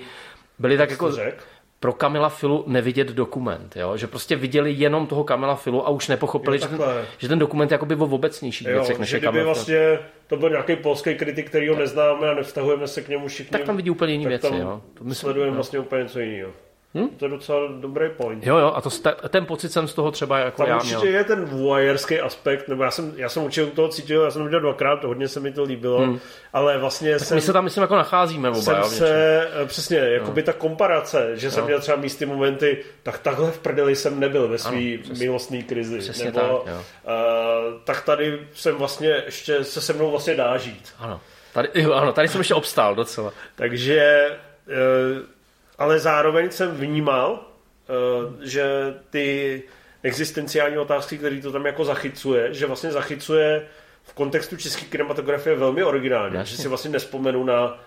[0.58, 1.12] byli tak jako...
[1.12, 1.44] Řek?
[1.80, 3.96] pro Kamila Filu nevidět dokument, jo?
[3.96, 6.80] že prostě viděli jenom toho Kamila Filu a už nepochopili, že ten,
[7.18, 10.50] že ten dokument je jakoby o obecnějších jo, věcech než že kdyby vlastně to byl
[10.50, 13.50] nějaký polský kritik, který ho neznáme a nevztahujeme se k němu všichni.
[13.50, 14.56] Tak tam vidí úplně jiné věci.
[14.56, 14.82] Jo?
[14.94, 15.54] To myslím, sledujeme no.
[15.54, 16.52] vlastně úplně něco jiného.
[16.94, 17.08] Hm?
[17.16, 18.46] To je docela dobrý point.
[18.46, 18.90] Jo, jo, a to,
[19.28, 21.12] ten pocit jsem z toho třeba jako Tam já určitě měl.
[21.12, 24.40] je ten voyeurský aspekt, nebo já jsem, já jsem určitě u toho cítil, já jsem
[24.40, 26.18] to viděl dvakrát, to hodně se mi to líbilo, hmm.
[26.52, 27.34] ale vlastně tak jsem...
[27.34, 30.52] my se tam, myslím, jako nacházíme oba, jsem jo, se, eh, přesně, jako by ta
[30.52, 34.80] komparace, že jsem měl třeba místy momenty, tak takhle v prdeli jsem nebyl ve své
[35.18, 35.98] milostné krizi.
[35.98, 36.80] Přesně nebo, tak, jo.
[36.80, 40.92] Uh, tak tady jsem vlastně, ještě se se mnou vlastně dá žít.
[40.98, 41.20] Ano.
[41.52, 43.32] Tady, jo, ano, tady jsem ještě obstál docela.
[43.54, 44.30] Takže,
[44.66, 45.35] uh,
[45.78, 47.46] ale zároveň jsem vnímal,
[47.88, 49.62] Eh, že ty
[50.02, 53.66] existenciální otázky, které to tam jako zachycuje, že vlastně zachycuje
[54.02, 56.38] v kontextu české kinematografie velmi originálně.
[56.38, 56.56] Jasně.
[56.56, 57.80] Že si vlastně nespomenu na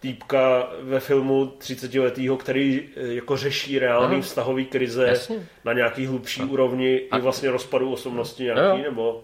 [0.00, 5.48] týpka ve filmu 30 letýho, který eh, jako řeší reální vztahový krize Jasně.
[5.64, 6.46] na nějaký hlubší a.
[6.46, 7.18] úrovni a.
[7.18, 8.90] i vlastně rozpadu osobnosti nějaký, jo.
[8.90, 9.22] nebo uh,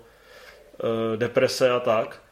[1.16, 2.22] deprese a tak.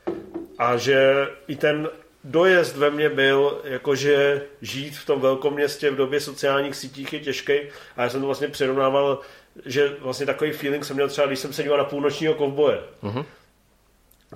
[0.59, 1.88] A že i ten
[2.29, 7.20] dojezd ve mně byl, jakože žít v tom velkom městě v době sociálních sítích je
[7.20, 7.53] těžký
[7.97, 9.20] a já jsem to vlastně přirovnával,
[9.64, 12.79] že vlastně takový feeling jsem měl třeba, když jsem se díval na půlnočního kovboje.
[13.03, 13.24] Uh-huh.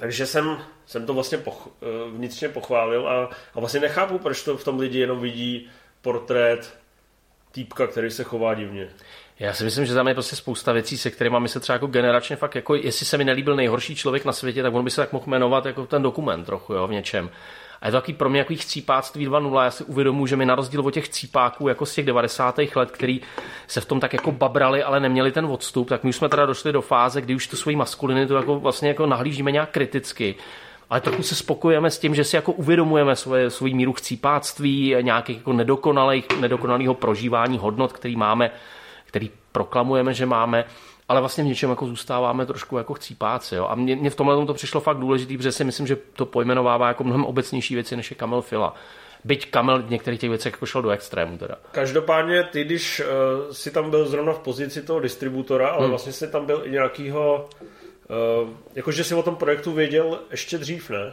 [0.00, 1.86] Takže jsem, jsem to vlastně poch, eh,
[2.16, 5.68] vnitřně pochválil a, a vlastně nechápu, proč to v tom lidi jenom vidí
[6.02, 6.74] portrét
[7.52, 8.88] týpka, který se chová divně.
[9.38, 11.86] Já si myslím, že tam je prostě spousta věcí, se kterými my se třeba jako
[11.86, 14.96] generačně fakt, jako jestli se mi nelíbil nejhorší člověk na světě, tak on by se
[15.00, 17.30] tak mohl jmenovat jako ten dokument trochu, jo, v něčem.
[17.82, 19.64] A je to takový pro mě jaký chcípáctví 2.0.
[19.64, 22.58] Já si uvědomuji, že mi na rozdíl od těch chcípáků jako z těch 90.
[22.74, 23.20] let, který
[23.66, 26.46] se v tom tak jako babrali, ale neměli ten odstup, tak my už jsme teda
[26.46, 30.34] došli do fáze, kdy už tu svoji maskulinitu jako vlastně jako nahlížíme nějak kriticky
[30.92, 35.36] ale trochu se spokojujeme s tím, že si jako uvědomujeme svoje, svůj míru chcípáctví, nějakých
[35.36, 38.50] jako nedokonalých, nedokonalého prožívání hodnot, který máme,
[39.04, 40.64] který proklamujeme, že máme
[41.08, 43.54] ale vlastně v něčem jako zůstáváme trošku jako chcípáci.
[43.54, 43.66] Jo?
[43.66, 46.88] A mě, mě v tomhle to přišlo fakt důležitý, protože si myslím, že to pojmenovává
[46.88, 48.74] jako mnohem obecnější věci, než je Kamil Fila.
[49.24, 51.54] Byť Kamil v některých těch věcech jako šel do extrému teda.
[51.72, 55.90] Každopádně ty, když uh, si tam byl zrovna v pozici toho distributora, ale hmm.
[55.90, 57.48] vlastně si tam byl i nějakýho,
[58.42, 61.12] uh, jakože si o tom projektu věděl ještě dřív, ne?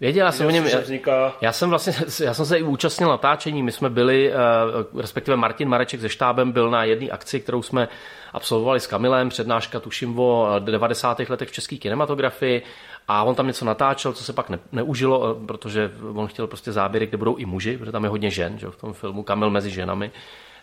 [0.00, 1.92] Věděl, já jsem o něm, já, já, jsem vlastně,
[2.24, 6.52] já jsem se i účastnil natáčení, my jsme byli, uh, respektive Martin Mareček se štábem
[6.52, 7.88] byl na jedné akci, kterou jsme
[8.32, 11.20] absolvovali s Kamilem, přednáška tuším o 90.
[11.28, 12.62] letech v české kinematografii.
[13.08, 16.72] A on tam něco natáčel, co se pak ne, neužilo, eh, protože on chtěl prostě
[16.72, 19.50] záběry, kde budou i muži, protože tam je hodně žen že, v tom filmu, Kamil
[19.50, 20.10] mezi ženami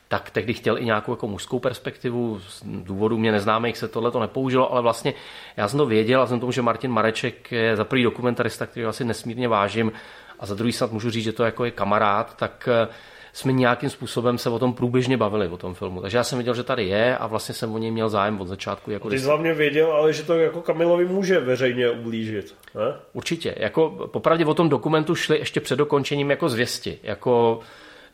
[0.08, 2.39] tak tehdy chtěl i nějakou jako mužskou perspektivu.
[2.39, 5.14] Z důvodu mě neznámých se tohle to nepoužilo, ale vlastně
[5.58, 8.86] já jsem to věděl a jsem tomu, že Martin Mareček je za prvý dokumentarista, který
[8.86, 9.91] asi nesmírně vážím
[10.39, 12.88] a za druhý snad můžu říct, že to jako je kamarád, tak eh,
[13.34, 16.01] jsme nějakým způsobem se o tom průběžně bavili, o tom filmu.
[16.01, 18.47] Takže já jsem viděl, že tady je a vlastně jsem o něj měl zájem od
[18.47, 18.91] začátku.
[18.91, 22.56] Jako Ty jsi hlavně věděl, ale že to jako Kamilovi může veřejně ublížit.
[22.76, 22.93] Ne?
[23.14, 23.56] Určitě.
[23.58, 26.99] Jako, popravdě o tom dokumentu šli ještě před dokončením jako zvěsti.
[27.03, 27.60] Jako,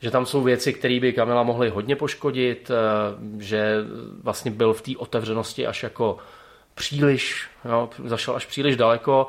[0.02, 3.76] že tam jsou věci, které by Kamila mohly hodně poškodit, eh, že
[4.24, 6.18] vlastně byl v té otevřenosti až jako
[6.74, 9.28] příliš, jo, zašel až příliš daleko.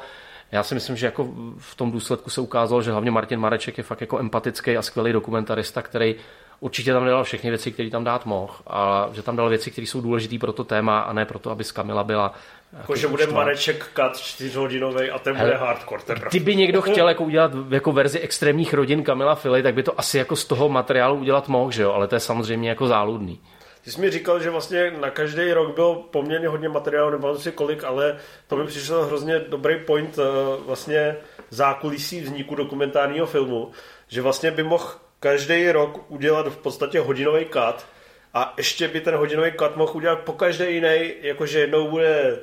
[0.53, 3.85] Já si myslím, že jako v tom důsledku se ukázalo, že hlavně Martin Mareček je
[3.85, 6.14] fakt jako empatický a skvělý dokumentarista, který
[6.61, 9.87] určitě tam dal všechny věci, které tam dát mohl, a že tam dal věci, které
[9.87, 12.35] jsou důležité pro to téma a ne pro to, aby z Kamila byla.
[12.79, 16.03] Jako, že bude Mareček cut čtyřhodinový a ten Hele, bude hardcore.
[16.03, 20.01] Ten kdyby někdo chtěl jako udělat jako verzi extrémních rodin Kamila Fili, tak by to
[20.01, 21.93] asi jako z toho materiálu udělat mohl, že jo?
[21.93, 23.41] ale to je samozřejmě jako záludný.
[23.85, 27.53] Ty jsi mi říkal, že vlastně na každý rok byl poměrně hodně materiálu, nebo si
[27.53, 30.23] kolik, ale to mi přišel hrozně dobrý point eh,
[30.66, 31.16] vlastně
[31.51, 33.70] zákulisí vzniku dokumentárního filmu,
[34.09, 34.85] že vlastně by mohl
[35.20, 37.87] každý rok udělat v podstatě hodinový cut
[38.35, 42.39] a ještě by ten hodinový cut mohl udělat po každé jiný, jakože jednou bude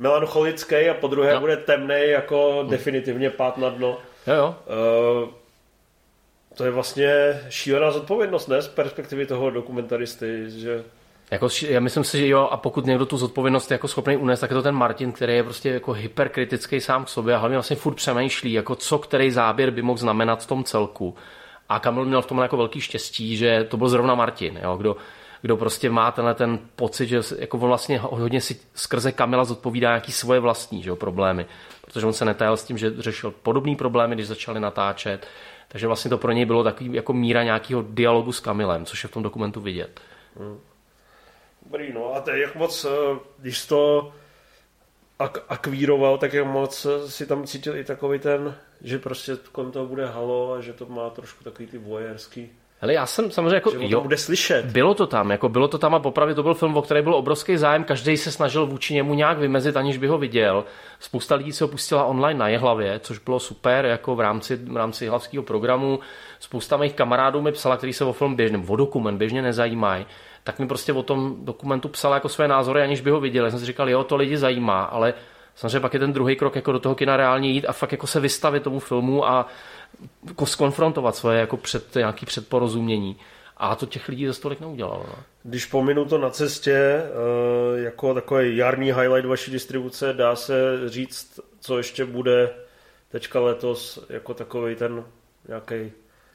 [0.00, 1.40] melancholický a po druhé no.
[1.40, 2.70] bude temný, jako hmm.
[2.70, 3.98] definitivně pát na dno.
[4.26, 4.54] Jo, jo.
[5.22, 5.28] Uh,
[6.54, 8.62] to je vlastně šílená zodpovědnost, ne?
[8.62, 10.84] Z perspektivy toho dokumentaristy, že...
[11.30, 14.40] Jako, já myslím si, že jo, a pokud někdo tu zodpovědnost je jako schopný unést,
[14.40, 17.56] tak je to ten Martin, který je prostě jako hyperkritický sám k sobě a hlavně
[17.56, 21.14] vlastně furt přemýšlí, jako co který záběr by mohl znamenat v tom celku.
[21.68, 24.96] A Kamil měl v tom jako velký štěstí, že to byl zrovna Martin, jo, kdo,
[25.42, 29.88] kdo prostě má tenhle ten pocit, že jako on vlastně hodně si skrze Kamila zodpovídá
[29.88, 31.46] nějaký svoje vlastní že jo, problémy,
[31.80, 35.26] protože on se netajal s tím, že řešil podobné problémy, když začali natáčet,
[35.68, 39.08] takže vlastně to pro něj bylo takový jako míra nějakého dialogu s Kamilem, což je
[39.08, 40.00] v tom dokumentu vidět.
[40.36, 40.60] Hmm.
[41.62, 44.12] Dobrý, no a to jak moc, eh, když to
[45.18, 49.86] ak- akvíroval, tak jak moc si tam cítil i takový ten, že prostě kolem toho
[49.86, 52.50] bude halo a že to má trošku takový ty vojerský
[52.82, 54.64] Hele, já jsem samozřejmě jako, že jo, bude slyšet.
[54.66, 57.14] Bylo to tam, jako bylo to tam a popravdě to byl film, o který byl
[57.14, 60.64] obrovský zájem, každý se snažil vůči němu nějak vymezit, aniž by ho viděl.
[61.00, 64.76] Spousta lidí se ho pustila online na Jehlavě, což bylo super, jako v rámci, v
[64.76, 66.00] rámci jehlavského programu.
[66.38, 70.06] Spousta mých kamarádů mi psala, který se o film běžně, o dokument běžně nezajímají,
[70.44, 73.46] tak mi prostě o tom dokumentu psala jako své názory, aniž by ho viděli.
[73.46, 75.14] Já jsem si říkal, jo, to lidi zajímá, ale
[75.54, 78.06] samozřejmě pak je ten druhý krok jako do toho kina reálně jít a fakt jako
[78.06, 79.46] se vystavit tomu filmu a
[80.44, 83.16] skonfrontovat svoje jako před, nějaký předporozumění.
[83.56, 85.04] A to těch lidí za stolik neudělalo.
[85.08, 85.22] No.
[85.42, 90.54] Když pominu to na cestě, eh, jako takový jarní highlight vaší distribuce, dá se
[90.86, 92.50] říct, co ještě bude
[93.08, 95.04] teďka letos jako takový ten
[95.48, 95.92] nějaký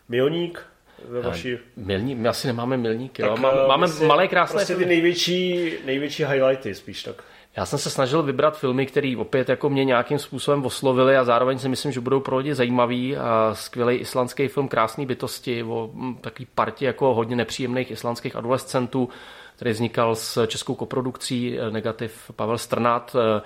[0.10, 0.66] milník
[1.10, 1.58] ve vaší...
[1.76, 3.36] Milník, my asi nemáme milník, jo.
[3.38, 7.24] Eh, máme vlastně, malé krásné Prostě ty největší, největší highlighty spíš tak.
[7.58, 11.60] Já jsem se snažil vybrat filmy, které opět jako mě nějakým způsobem oslovily a zároveň
[11.60, 13.18] si myslím, že budou pro lidi zajímavý.
[13.18, 19.10] A skvělý islandský film Krásné bytosti o hm, takový partě jako hodně nepříjemných islandských adolescentů,
[19.56, 23.42] který vznikal s českou koprodukcí eh, negativ Pavel Strnat eh,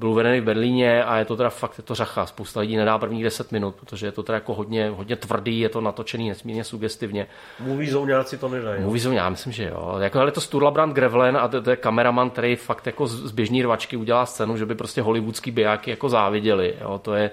[0.00, 2.26] byl uvedený v Berlíně a je to teda fakt je to řacha.
[2.26, 5.68] Spousta lidí nedá prvních 10 minut, protože je to teda jako hodně, hodně tvrdý, je
[5.68, 7.26] to natočený nesmírně sugestivně.
[7.60, 8.82] Movie zóňáci to nedají.
[8.82, 9.96] Movie zone, já myslím, že jo.
[9.98, 13.62] Jako, ale to Sturlabrand Grevlen a to, to, je kameraman, který fakt jako z běžní
[13.62, 16.74] rvačky udělá scénu, že by prostě hollywoodský bijáky jako záviděli.
[16.80, 16.98] Jo.
[16.98, 17.30] To je,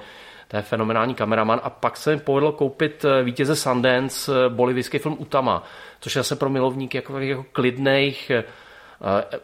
[0.47, 1.59] to je fenomenální kameraman.
[1.63, 5.63] A pak se mi povedlo koupit eh, vítěze Sundance eh, bolivijský film Utama,
[5.99, 8.43] což je zase pro milovníky jako, jako klidných Eh,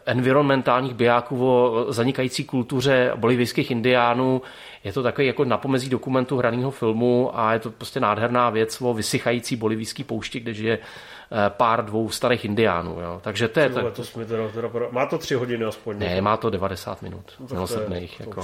[0.06, 4.42] environmentálních bijáků o zanikající kultuře bolivijských indiánů.
[4.84, 8.94] Je to takový jako napomezí dokumentu hraného filmu a je to prostě nádherná věc o
[8.94, 13.00] vysychající bolivijský poušti, kde žije eh, pár dvou starých indiánů.
[13.00, 13.20] Jo.
[13.24, 13.68] Takže to je...
[13.68, 15.98] to, to jsme teda, teda, má to tři hodiny aspoň.
[15.98, 17.32] Ne, má to 90 minut.
[17.40, 18.42] No, to, je, to, jako.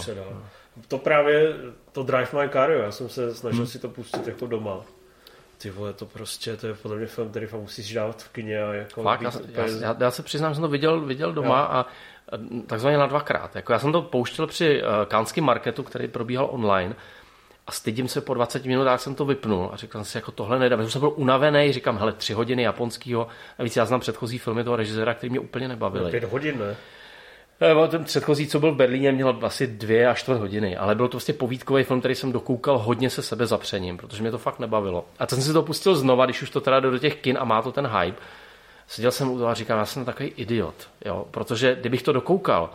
[0.88, 1.54] to právě,
[1.92, 2.78] to Drive My Car, jo.
[2.78, 3.66] já jsem se snažil hmm.
[3.66, 4.80] si to pustit jako doma
[5.62, 8.62] ty vole, to prostě, to je podle mě film, který fakt musíš dávat v kině
[8.62, 11.58] a jako Fakt, já, já, já, já, se přiznám, že jsem to viděl, viděl doma
[11.58, 11.66] jo.
[11.70, 11.86] a
[12.66, 13.56] takzvaně na dvakrát.
[13.56, 16.94] Jako já jsem to pouštěl při uh, kánském marketu, který probíhal online
[17.66, 20.58] a stydím se po 20 minutách jsem to vypnul a říkal jsem si, jako tohle
[20.58, 20.80] nedám.
[20.80, 24.64] Já jsem byl unavený, říkám, hele, tři hodiny japonského, a víc já znám předchozí filmy
[24.64, 26.10] toho režiséra, který mě úplně nebavili.
[26.10, 26.76] Pět hodin, ne?
[27.62, 31.06] Eh, ten předchozí, co byl v Berlíně, měl asi dvě až čtvrt hodiny, ale byl
[31.06, 34.58] to prostě povídkový film, který jsem dokoukal hodně se sebe zapřením, protože mě to fakt
[34.58, 35.04] nebavilo.
[35.18, 37.38] A teď jsem si to pustil znova, když už to teda jde do těch kin
[37.40, 38.18] a má to ten hype.
[38.86, 42.70] Seděl jsem u toho a říkám, já jsem takový idiot, jo, protože kdybych to dokoukal,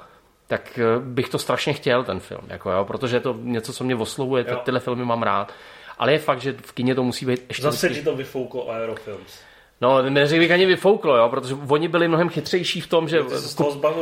[0.47, 3.83] tak eh, bych to strašně chtěl, ten film, jako jo, protože je to něco, co
[3.83, 5.53] mě oslovuje, tyhle filmy mám rád.
[5.97, 7.63] Ale je fakt, že v kině to musí být ještě...
[7.63, 9.39] Zase ti to vyfouklo Aerofilms.
[9.81, 13.19] No, neřekl bych ani vyfouklo, jo, protože oni byli mnohem chytřejší v tom, že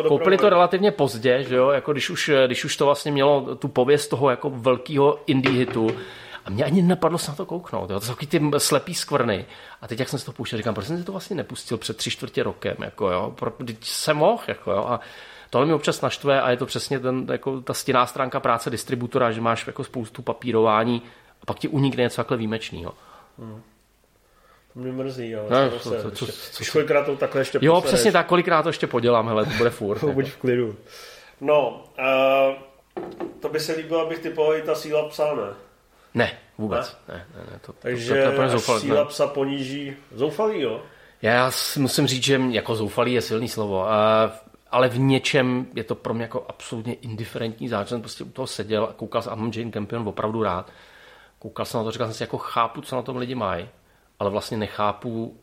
[0.08, 3.68] koupili to relativně pozdě, že jo, jako když už, když už to vlastně mělo tu
[3.68, 5.90] pověst toho jako velkého indie hitu
[6.46, 7.90] A mě ani nenapadlo se na to kouknout.
[7.90, 8.00] Jo.
[8.00, 9.46] To jsou ty slepý skvrny.
[9.82, 11.98] A teď, jak jsem si to pouštěl, říkám, proč jsem si to vlastně nepustil před
[11.98, 13.52] tři čtvrtě rokem, jako jo, pro,
[13.82, 14.86] jsem mohl, jako jo.
[14.88, 15.00] A
[15.50, 19.32] tohle mi občas naštve a je to přesně ten, jako ta stěná stránka práce distributora,
[19.32, 21.02] že máš jako spoustu papírování
[21.42, 22.94] a pak ti unikne něco takhle výjimečného.
[23.40, 23.62] Hmm.
[24.74, 28.12] To mě mrzí, ale no, co, co, co, co, kolikrát to takhle ještě Jo, přesně
[28.12, 30.04] tak, kolikrát to ještě podělám, hele, to bude furt.
[30.14, 30.76] Buď v klidu.
[31.42, 32.56] No, uh,
[33.40, 35.54] to by se líbilo, abych typoval i ta síla psa, ne?
[36.14, 36.98] Ne, vůbec.
[37.08, 37.14] Ne?
[37.16, 39.10] Ne, ne, ne, to, Takže to, to, to, to zoufalý, síla ne.
[39.10, 40.82] psa poníží zoufalý, jo?
[41.22, 43.82] Já musím říct, že jako zoufalý je silný slovo.
[43.82, 43.88] Uh,
[44.72, 48.02] ale v něčem je to pro mě jako absolutně indiferentní zážitek.
[48.02, 50.72] Prostě u toho seděl a koukal jsem, a mám Jane Campion opravdu rád.
[51.40, 53.70] Koukal jsem na to, říkal jsem si, jako chápu, co na tom lidi mají,
[54.24, 55.38] ale vlastně nechápu,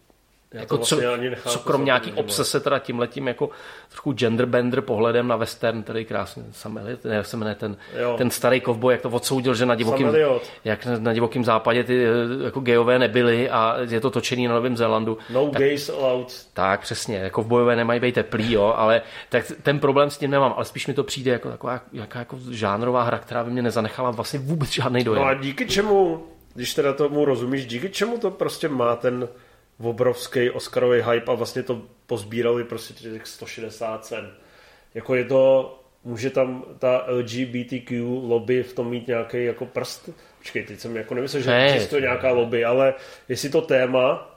[0.54, 3.50] já jako vlastně co, nechápu, co krom nějaký obsese teda tímhletím jako
[3.92, 7.76] trochu genderbender pohledem na western, který krásně, Sameliot, ne, jak se jmenuje ten,
[8.18, 10.08] ten starý kovboj, jak to odsoudil, že na divokým,
[10.64, 14.76] jak na divokým západě ty eh, jako gejové nebyly a je to točený na Novém
[14.76, 15.18] Zélandu.
[15.30, 16.46] No tak, gays allowed.
[16.52, 20.30] Tak, přesně, jako v bojové nemají být teplý, jo, ale tak ten problém s tím
[20.30, 23.62] nemám, ale spíš mi to přijde jako taková jaká jako žánrová hra, která by mě
[23.62, 25.22] nezanechala vlastně vůbec žádný dojem.
[25.22, 29.28] No a díky čemu, když teda tomu rozumíš, díky čemu to prostě má ten
[29.82, 34.30] obrovský Oscarový hype a vlastně to pozbírali prostě těch 160 cen.
[34.94, 40.10] Jako je to, může tam ta LGBTQ lobby v tom mít nějaký jako prst?
[40.38, 41.86] Počkej, teď jsem jako nemyslel, že hey.
[41.86, 42.94] to nějaká lobby, ale
[43.28, 44.36] jestli to téma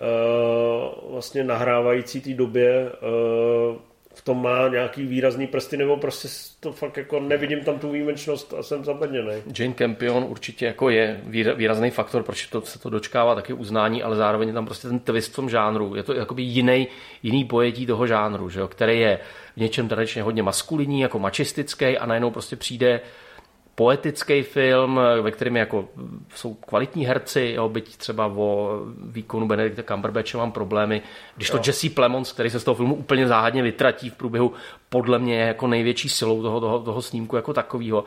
[0.00, 3.76] uh, vlastně nahrávající té době uh,
[4.14, 6.28] v tom má nějaký výrazný prsty, nebo prostě
[6.60, 9.32] to fakt jako nevidím tam tu výjimečnost a jsem zapadněný.
[9.58, 11.20] Jane Campion určitě jako je
[11.56, 14.98] výrazný faktor, proč to, se to dočkává taky uznání, ale zároveň je tam prostě ten
[14.98, 15.94] twist v tom žánru.
[15.94, 16.88] Je to jakoby jiný,
[17.22, 19.18] jiný pojetí toho žánru, že jo, který je
[19.56, 23.00] v něčem tradičně hodně maskulinní, jako mačistický a najednou prostě přijde
[23.74, 25.88] poetický film, ve kterém jako
[26.34, 31.02] jsou kvalitní herci, jo, byť třeba o výkonu Benedikta Cumberbatche mám problémy,
[31.36, 31.62] když to jo.
[31.66, 34.52] Jesse Plemons, který se z toho filmu úplně záhadně vytratí v průběhu,
[34.88, 38.04] podle mě jako největší silou toho, toho, toho snímku jako takového.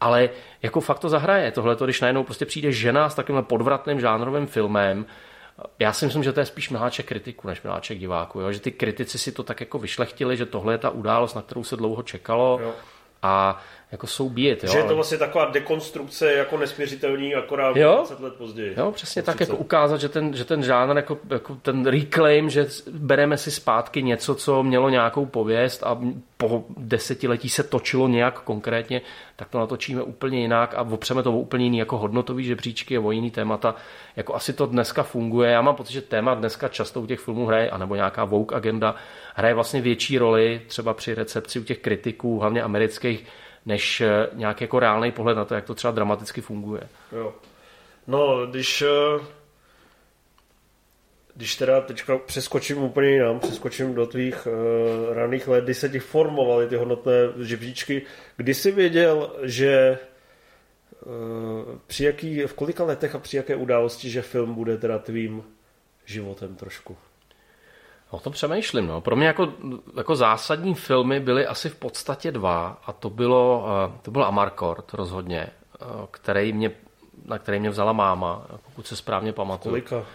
[0.00, 0.30] Ale
[0.62, 1.52] jako fakt to zahraje.
[1.52, 5.06] Tohle, když najednou prostě přijde žena s takovým podvratným žánrovým filmem,
[5.78, 8.40] já si myslím, že to je spíš miláček kritiku než miláček diváku.
[8.40, 8.52] Jo?
[8.52, 11.64] Že ty kritici si to tak jako vyšlechtili, že tohle je ta událost, na kterou
[11.64, 12.58] se dlouho čekalo.
[12.62, 12.72] Jo.
[13.22, 13.58] A
[13.92, 14.64] jako jsou bíjet.
[14.64, 14.72] Jo?
[14.72, 17.94] Že je to vlastně taková dekonstrukce jako nesměřitelný, akorát jo?
[17.96, 18.74] 20 let později.
[18.76, 22.66] Jo, přesně tak, jako ukázat, že ten, že ten žánr, jako, jako ten reclaim, že
[22.90, 26.00] bereme si zpátky něco, co mělo nějakou pověst a
[26.36, 29.00] po desetiletí se točilo nějak konkrétně,
[29.36, 33.00] tak to natočíme úplně jinak a opřeme to o úplně jiný jako hodnotový žebříčky a
[33.00, 33.74] o jiný témata.
[34.16, 35.50] Jako asi to dneska funguje.
[35.50, 38.94] Já mám pocit, že téma dneska často u těch filmů hraje, anebo nějaká woke agenda,
[39.34, 43.26] hraje vlastně větší roli třeba při recepci u těch kritiků, hlavně amerických,
[43.66, 46.82] než eh, nějaký jako reálný pohled na to, jak to třeba dramaticky funguje.
[47.12, 47.34] Jo.
[48.06, 49.36] No, když eh,
[51.36, 55.98] když teda teďka přeskočím úplně jinam, přeskočím do tvých uh, raných let, kdy se ti
[55.98, 57.12] formovaly ty hodnotné
[57.42, 58.02] žebříčky,
[58.36, 59.98] kdy jsi věděl, že
[61.06, 65.44] uh, při jaký, v kolika letech a při jaké události, že film bude teda tvým
[66.04, 66.96] životem trošku?
[68.16, 68.86] O tom přemýšlím.
[68.86, 69.00] No.
[69.00, 69.52] Pro mě jako,
[69.96, 74.94] jako zásadní filmy byly asi v podstatě dva a to bylo, eh, to byl Amarcord
[74.94, 76.70] rozhodně, eh, který mě,
[77.24, 79.72] na který mě vzala máma, pokud se správně pamatuju.
[79.72, 80.06] Kolika?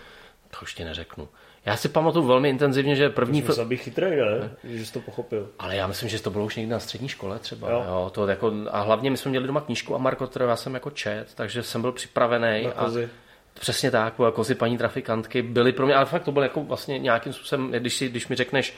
[0.49, 1.27] To ještě neřeknu.
[1.65, 3.67] Já si pamatuju velmi intenzivně, že první film...
[3.67, 4.51] Musel chytrý, ne?
[4.63, 5.49] Že jsi to pochopil.
[5.59, 7.69] Ale já myslím, že to bylo už někdy na střední škole třeba.
[7.69, 7.83] Jo.
[7.87, 10.89] Jo, to jako, a hlavně my jsme měli doma knížku Amarcord, kterou já jsem jako
[10.89, 12.63] čet, takže jsem byl připravený.
[12.63, 13.05] Na kozy.
[13.05, 16.63] A Přesně tak, jako si paní trafikantky byly pro mě, ale fakt to bylo jako
[16.63, 18.75] vlastně nějakým způsobem, když, si, když mi řekneš,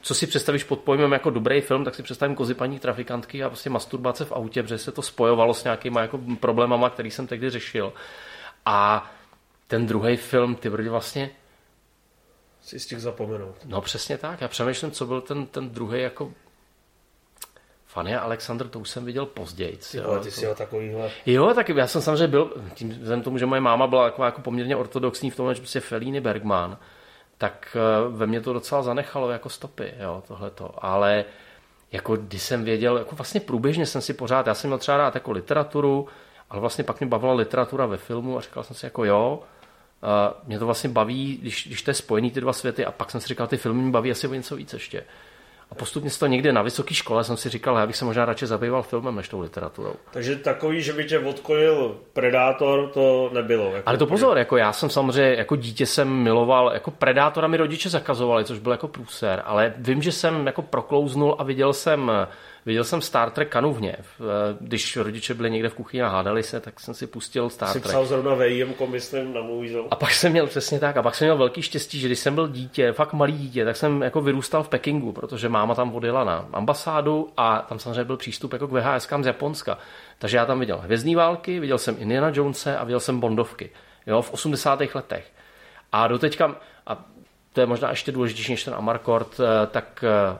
[0.00, 3.48] co si představíš pod pojmem jako dobrý film, tak si představím kozy paní trafikantky a
[3.48, 7.50] prostě masturbace v autě, protože se to spojovalo s nějakýma jako problémama, který jsem tehdy
[7.50, 7.92] řešil.
[8.66, 9.10] A
[9.66, 11.30] ten druhý film, ty brdy vlastně
[12.62, 13.56] si z těch zapomenout.
[13.64, 14.40] No přesně tak.
[14.40, 16.32] Já přemýšlím, co byl ten, ten druhý jako
[17.94, 19.78] Fanny a Alexandr, to už jsem viděl později.
[19.90, 20.54] Ty, jo, ty jsi to...
[20.54, 21.10] takovýhle.
[21.26, 24.40] Jo, tak já jsem samozřejmě byl, tím vzhledem tomu, že moje máma byla jako, jako
[24.40, 26.78] poměrně ortodoxní v tom, že prostě Felíny Bergman,
[27.38, 30.70] tak eh, ve mně to docela zanechalo jako stopy, jo, tohleto.
[30.78, 31.24] Ale
[31.92, 35.14] jako když jsem věděl, jako vlastně průběžně jsem si pořád, já jsem měl třeba rád
[35.14, 36.08] jako literaturu,
[36.50, 39.42] ale vlastně pak mě bavila literatura ve filmu a říkal jsem si jako jo,
[40.02, 43.10] uh, mě to vlastně baví, když, když to je spojený ty dva světy a pak
[43.10, 45.04] jsem si říkal, ty filmy mě baví asi o něco víc ještě.
[45.70, 48.24] A postupně se to někde na vysoké škole jsem si říkal, já bych se možná
[48.24, 49.94] radši zabýval filmem než tou literaturou.
[50.10, 53.76] Takže takový, že by tě odkojil Predátor, to nebylo.
[53.76, 57.56] Jako Ale to pozor, jako já jsem samozřejmě, jako dítě jsem miloval, jako Predátora mi
[57.56, 62.12] rodiče zakazovali, což byl jako průser, ale vím, že jsem jako proklouznul a viděl jsem
[62.66, 63.96] Viděl jsem Star Trek Kanuvně.
[64.60, 67.80] Když rodiče byli někde v kuchyni a hádali se, tak jsem si pustil Star Jsi
[67.80, 67.90] Trek.
[67.90, 70.96] psal zrovna VIM, myslím, na Movie A pak jsem měl přesně tak.
[70.96, 73.76] A pak jsem měl velký štěstí, že když jsem byl dítě, fakt malý dítě, tak
[73.76, 78.16] jsem jako vyrůstal v Pekingu, protože máma tam odjela na ambasádu a tam samozřejmě byl
[78.16, 79.78] přístup jako k VHS z Japonska.
[80.18, 83.70] Takže já tam viděl Hvězdní války, viděl jsem Indiana Jonese a viděl jsem Bondovky.
[84.06, 84.80] Jo, v 80.
[84.94, 85.32] letech.
[85.92, 86.56] A doteďka,
[86.86, 87.04] a
[87.52, 90.38] to je možná ještě důležitější než ten Amarcord, eh, tak eh,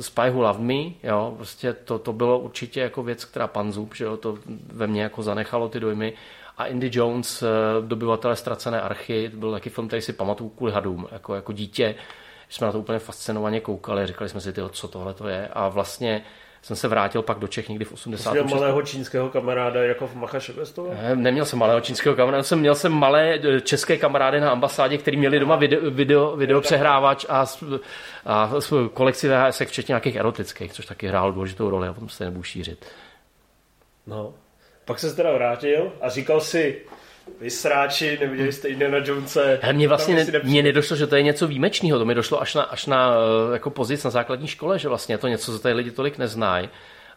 [0.00, 3.94] Spy Who Loved Me, jo, prostě to, to bylo určitě jako věc, která pan Zub,
[3.94, 4.38] že jo, to
[4.72, 6.12] ve mně jako zanechalo ty dojmy.
[6.58, 7.46] A Indy Jones, eh,
[7.80, 11.94] dobyvatele ztracené archy, to byl taky film, který si pamatuju kvůli hadům, jako, jako dítě.
[12.48, 15.48] Jsme na to úplně fascinovaně koukali, říkali jsme si, tyjo, co tohle to je.
[15.48, 16.24] A vlastně
[16.64, 18.32] jsem se vrátil pak do Čech někdy v 80.
[18.32, 20.38] Měl malého čínského kamaráda jako v Macha?
[20.94, 24.98] Ne, neměl jsem malého čínského kamaráda, jsem, měl jsem malé eh, české kamarády na ambasádě,
[24.98, 27.46] který měli doma video, video, video přehrávač a,
[28.26, 28.52] a
[28.92, 32.86] kolekci VHS, včetně nějakých erotických, což taky hrálo důležitou roli a potom se nebudu šířit.
[34.06, 34.34] No.
[34.84, 36.82] Pak se teda vrátil a říkal si,
[37.40, 39.58] vy sráči, neviděli jste Indiana Jonese.
[39.62, 41.98] Hele, mně vlastně ne, mně nedošlo, že to je něco výjimečného.
[41.98, 45.14] To mi došlo až na, až na eh, jako pozic na základní škole, že vlastně
[45.14, 46.68] je to něco, co tady lidi tolik neznají.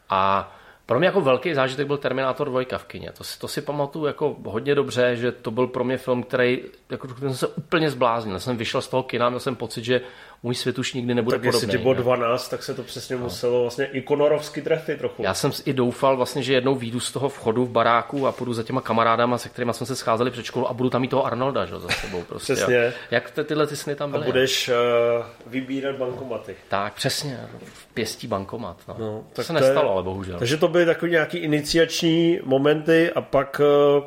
[0.09, 0.53] A
[0.85, 3.11] pro mě jako velký zážitek byl Terminátor 2 v kině.
[3.17, 6.61] To si, to si pamatuju jako hodně dobře, že to byl pro mě film, který
[6.89, 8.35] jako, jsem se úplně zbláznil.
[8.35, 10.01] Já jsem vyšel z toho kina, měl jsem pocit, že
[10.43, 11.61] můj svět už nikdy nebude tak podobný.
[11.61, 13.21] Tak jestli bylo 12, tak se to přesně no.
[13.21, 15.23] muselo vlastně ikonorovsky trefit trochu.
[15.23, 18.53] Já jsem i doufal vlastně, že jednou výjdu z toho vchodu v baráku a půjdu
[18.53, 21.25] za těma kamarádama, se kterými jsme se scházeli před školou a budu tam mít toho
[21.25, 22.23] Arnolda že, za sebou.
[22.23, 22.75] Prostě, přesně.
[22.75, 22.91] Jo.
[23.11, 24.23] Jak ty, tyhle ty sny tam byly?
[24.23, 26.55] A budeš uh, vybírat bankomaty.
[26.67, 27.39] Tak, přesně.
[27.63, 28.77] V pěstí bankomat.
[28.87, 28.95] No.
[28.99, 29.93] No, tak to se nestalo, je...
[29.93, 30.39] ale bohužel.
[30.39, 33.61] Takže to byly takové nějaké iniciační momenty a pak
[33.97, 34.03] uh,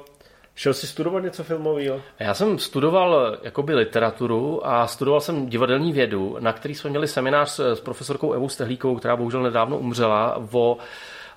[0.54, 2.00] Šel jsi studovat něco filmového?
[2.18, 7.50] Já jsem studoval jakoby literaturu a studoval jsem divadelní vědu, na který jsme měli seminář
[7.50, 10.78] s, s profesorkou Evou Stehlíkovou, která bohužel nedávno umřela, o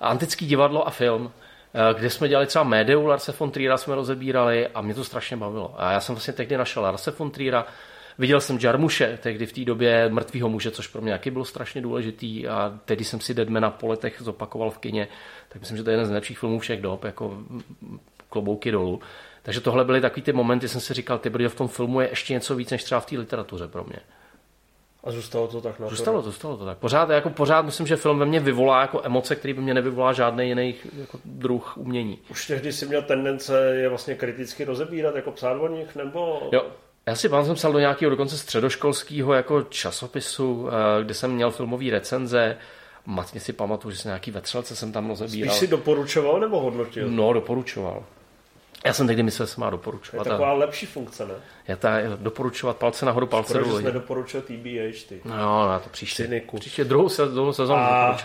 [0.00, 1.32] antický divadlo a film
[1.74, 5.36] eh, kde jsme dělali třeba Médeu Larse von Triera jsme rozebírali a mě to strašně
[5.36, 5.74] bavilo.
[5.78, 7.66] A já jsem vlastně tehdy našel Larse von Triera,
[8.18, 11.80] viděl jsem Jarmuše, tehdy v té době mrtvýho muže, což pro mě taky bylo strašně
[11.80, 15.08] důležitý a tehdy jsem si Deadmana po letech zopakoval v kině,
[15.48, 17.38] tak myslím, že to je jeden z nejlepších filmů všech dob, jako
[18.34, 19.00] klobouky dolů.
[19.42, 22.08] Takže tohle byly takový ty momenty, jsem si říkal, ty brďo, v tom filmu je
[22.08, 23.96] ještě něco víc, než třeba v té literatuře pro mě.
[25.04, 25.80] A zůstalo to tak?
[25.80, 26.78] Na zůstalo to, zůstalo to tak.
[26.78, 30.12] Pořád, jako pořád myslím, že film ve mně vyvolá jako emoce, který by mě nevyvolá
[30.12, 32.18] žádný jiný jako druh umění.
[32.30, 36.48] Už tehdy jsi měl tendence je vlastně kriticky rozebírat, jako psát o nich, nebo...
[36.52, 36.66] Jo,
[37.06, 41.50] já si pán jsem psal do nějakého dokonce středoškolského jako časopisu, eh, kde jsem měl
[41.50, 42.56] filmové recenze,
[43.06, 45.54] matně si pamatuju, že jsem nějaký vetřelce jsem tam rozebíral.
[45.54, 47.08] Spíš si doporučoval nebo hodnotil?
[47.08, 48.04] No, doporučoval.
[48.84, 50.26] Já jsem tehdy myslel, že se má doporučovat.
[50.26, 50.52] Je taková a...
[50.52, 51.34] lepší funkce, ne?
[51.68, 53.64] Je ta doporučovat palce nahoru, palce dolů.
[53.64, 55.20] Proč jsi nedoporučil TBH, ty?
[55.24, 56.22] No, na to příště.
[56.22, 56.58] Cyniku.
[56.58, 58.18] Příště druhou, se, druhou sezónu a...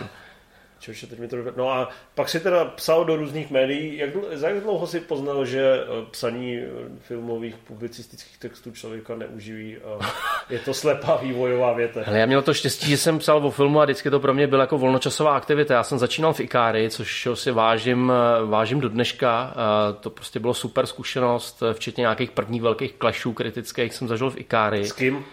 [0.80, 1.06] doporučuji.
[1.06, 1.36] Čož teď mi to...
[1.56, 3.98] No a pak si teda psal do různých médií.
[3.98, 6.68] Jak, za jak dlouho si poznal, že eh, psaní eh,
[6.98, 10.12] filmových publicistických textů člověka neuživí a
[10.50, 12.00] je to slepá vývojová věta?
[12.06, 14.46] Ale já měl to štěstí, že jsem psal o filmu a vždycky to pro mě
[14.46, 15.74] byla jako volnočasová aktivita.
[15.74, 19.54] Já jsem začínal v Ikári, což si vážím, eh, vážím do dneška.
[20.00, 24.84] To prostě bylo super zkušenost, včetně nějakých prvních velkých klešů kritických jsem zažil v Ikári.
[24.84, 25.24] S kým?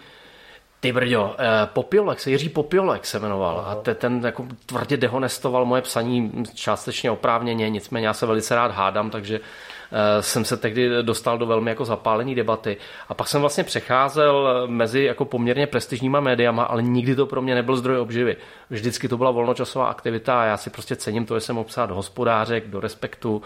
[0.80, 3.72] Ty brďo, eh, Popiolek se, Jiří Popiolek se jmenoval Aha.
[3.72, 8.70] a te, ten jako tvrdě dehonestoval moje psaní částečně oprávněně, nicméně já se velice rád
[8.70, 12.76] hádám, takže uh, jsem se tehdy dostal do velmi jako zapálené debaty.
[13.08, 17.54] A pak jsem vlastně přecházel mezi jako poměrně prestižníma médiama, ale nikdy to pro mě
[17.54, 18.36] nebyl zdroj obživy.
[18.70, 21.86] Vždycky to byla volnočasová aktivita a já si prostě cením to, že jsem mohl psát
[21.86, 23.42] do hospodářek, do respektu,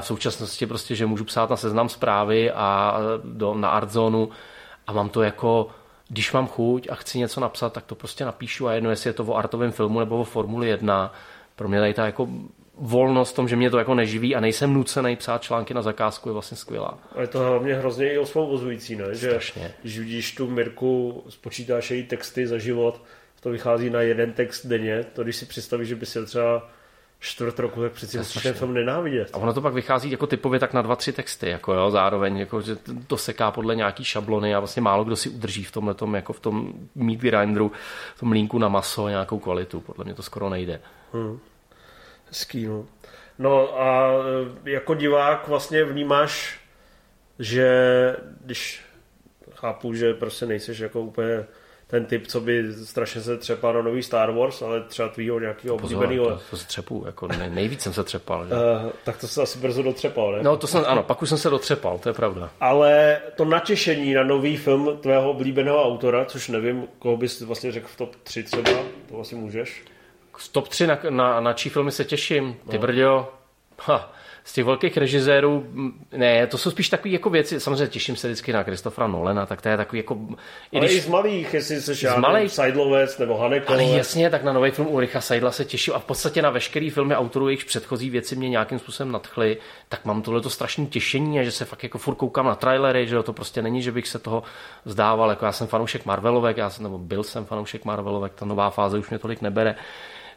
[0.00, 4.28] v současnosti prostě, že můžu psát na seznam zprávy a do, na Artzonu
[4.86, 5.70] a mám to jako
[6.12, 9.14] když mám chuť a chci něco napsat, tak to prostě napíšu a jedno, jestli je
[9.14, 11.14] to o artovém filmu nebo o Formuli 1.
[11.56, 12.28] Pro mě tady ta jako
[12.74, 16.28] volnost v tom, že mě to jako neživí a nejsem nucený psát články na zakázku,
[16.28, 16.98] je vlastně skvělá.
[17.16, 19.14] A je to hlavně hrozně i osvobozující, ne?
[19.14, 19.74] Že Strašně.
[19.80, 23.02] když vidíš tu Mirku, spočítáš její texty za život,
[23.40, 26.70] to vychází na jeden text denně, to když si představíš, že by si třeba
[27.22, 29.30] čtvrt roku, tak přeci musíš film nenávidět.
[29.32, 32.38] A ono to pak vychází jako typově tak na dva, tři texty, jako jo, zároveň,
[32.38, 35.94] jako, že to seká podle nějaký šablony a vlastně málo kdo si udrží v tomhle
[35.94, 37.72] tom, jako v tom meat grinderu,
[38.16, 40.80] v tom línku na maso nějakou kvalitu, podle mě to skoro nejde.
[41.12, 41.38] Hmm.
[42.28, 42.84] Hezký, no.
[43.38, 44.12] No a
[44.64, 46.60] e, jako divák vlastně vnímáš,
[47.38, 47.66] že
[48.40, 48.84] když
[49.54, 51.44] chápu, že prostě nejseš jako úplně
[51.92, 55.74] ten typ, co by strašně se třepal na nový Star Wars, ale třeba tvýho nějakého
[55.74, 56.26] oblíbeného.
[56.26, 58.46] To, to se třepu, jako nej, nejvíc jsem se třepal.
[58.46, 58.54] Že?
[58.54, 60.42] Uh, tak to se asi brzo dotřepal, ne?
[60.42, 62.50] No to jsem, ano, pak už jsem se dotřepal, to je pravda.
[62.60, 67.86] Ale to natěšení na nový film tvého oblíbeného autora, což nevím, koho bys vlastně řekl
[67.86, 68.70] v top 3 třeba,
[69.08, 69.84] to asi můžeš.
[70.52, 72.56] Top 3, na, na, na čí filmy se těším.
[72.70, 72.80] Ty no.
[72.82, 73.28] brďo,
[73.78, 74.12] ha,
[74.44, 75.66] z těch velkých režisérů,
[76.12, 79.62] ne, to jsou spíš takové jako věci, samozřejmě těším se vždycky na Kristofra Nolena, tak
[79.62, 80.18] to je takový jako...
[80.72, 83.80] I Ale když, i z malých, jestli se z malých, Seidlovec nebo Hanekovec.
[83.80, 86.90] Ale jasně, tak na nový film Ulricha Seidla se těším a v podstatě na veškeré
[86.90, 89.56] filmy autorů, jejichž předchozí věci mě nějakým způsobem nadchly,
[89.88, 93.06] tak mám tohle to strašné těšení a že se fakt jako furt koukám na trailery,
[93.06, 94.42] že to prostě není, že bych se toho
[94.84, 98.70] vzdával, jako já jsem fanoušek Marvelovek, já jsem, nebo byl jsem fanoušek Marvelovek, ta nová
[98.70, 99.74] fáze už mě tolik nebere,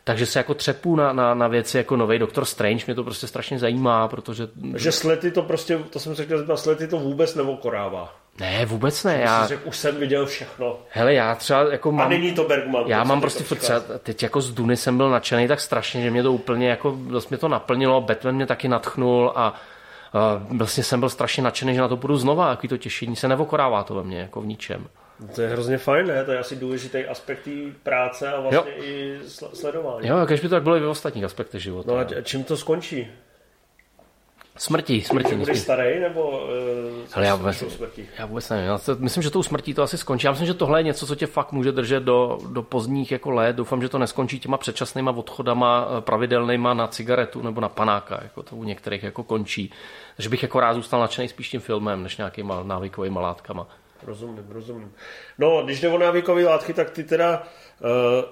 [0.07, 3.27] takže se jako třepu na, na, na věci jako nový Doctor Strange, mě to prostě
[3.27, 4.47] strašně zajímá, protože...
[4.75, 8.15] Že slety to prostě, to jsem se chtěl zeptat, slety to vůbec neokorává.
[8.39, 9.19] Ne, vůbec ne.
[9.21, 9.47] Já...
[9.47, 10.77] Řekl, už jsem viděl všechno.
[10.89, 12.05] Hele, já třeba jako mám...
[12.05, 12.83] A není to Bergman.
[12.87, 16.11] Já mám prostě furt třeba, teď jako z Duny jsem byl nadšený tak strašně, že
[16.11, 19.53] mě to úplně jako, dost mě to naplnilo, Batman mě taky natchnul a
[20.49, 23.27] uh, vlastně jsem byl strašně nadšený, že na to budu znova, jaký to těšení se
[23.27, 24.87] nevokorává to ve mně, jako v ničem.
[25.36, 26.26] To je hrozně fajn, ne?
[26.26, 27.51] To je asi důležitý aspekt té
[27.84, 28.84] práce a vlastně jo.
[28.84, 29.20] i
[29.53, 30.07] sledování.
[30.07, 31.91] Jo, když by to tak bylo i v ostatních aspektech života.
[31.91, 33.07] No a čím to skončí?
[34.57, 35.36] Smrtí, smrtí.
[35.36, 36.47] Budeš starý nebo uh,
[37.13, 38.07] Ale já vůbec, smrtí?
[38.20, 38.66] já vůbec nevím.
[38.66, 40.26] Já myslím, že tou smrtí to asi skončí.
[40.26, 43.32] Já myslím, že tohle je něco, co tě fakt může držet do, do pozdních jako
[43.32, 43.55] let.
[43.55, 48.20] Doufám, že to neskončí těma předčasnýma odchodama eh, pravidelnýma na cigaretu nebo na panáka.
[48.24, 49.72] Jako to u některých jako končí.
[50.16, 53.68] Takže bych jako rád zůstal nadšený spíš tím filmem, než nějakýma návykovými látkama.
[54.05, 54.91] Rozumím, rozumím.
[55.37, 57.43] No, když jde o návykové látky, tak ty teda,
[57.83, 57.89] uh,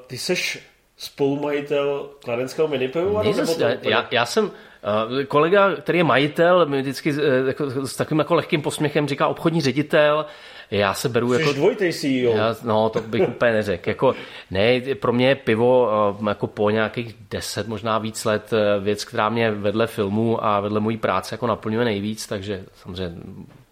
[0.07, 0.59] ty seš
[0.97, 3.33] spolumajitel kladenského minipivovaru?
[3.57, 8.19] Já, já, já jsem, uh, kolega, který je majitel, mi vždycky uh, jako, s takovým
[8.19, 10.25] jako lehkým posměchem říká obchodní ředitel,
[10.71, 11.53] já se beru Jsi jako...
[11.53, 12.37] dvojitej CEO.
[12.37, 13.89] Já, no, to bych úplně neřekl.
[13.89, 14.15] Jako,
[14.51, 15.89] ne, pro mě je pivo
[16.27, 20.97] jako po nějakých deset, možná víc let věc, která mě vedle filmu a vedle mojí
[20.97, 23.15] práce jako naplňuje nejvíc, takže samozřejmě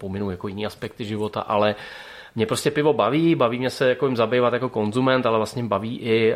[0.01, 1.75] pominu jako jiný aspekty života, ale
[2.35, 5.99] mě prostě pivo baví, baví mě se jako jim zabývat jako konzument, ale vlastně baví
[5.99, 6.33] i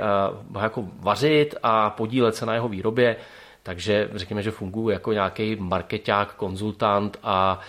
[0.54, 3.16] uh, jako vařit a podílet se na jeho výrobě,
[3.64, 7.64] takže řekněme, že funguji jako nějaký marketák, konzultant a Uh,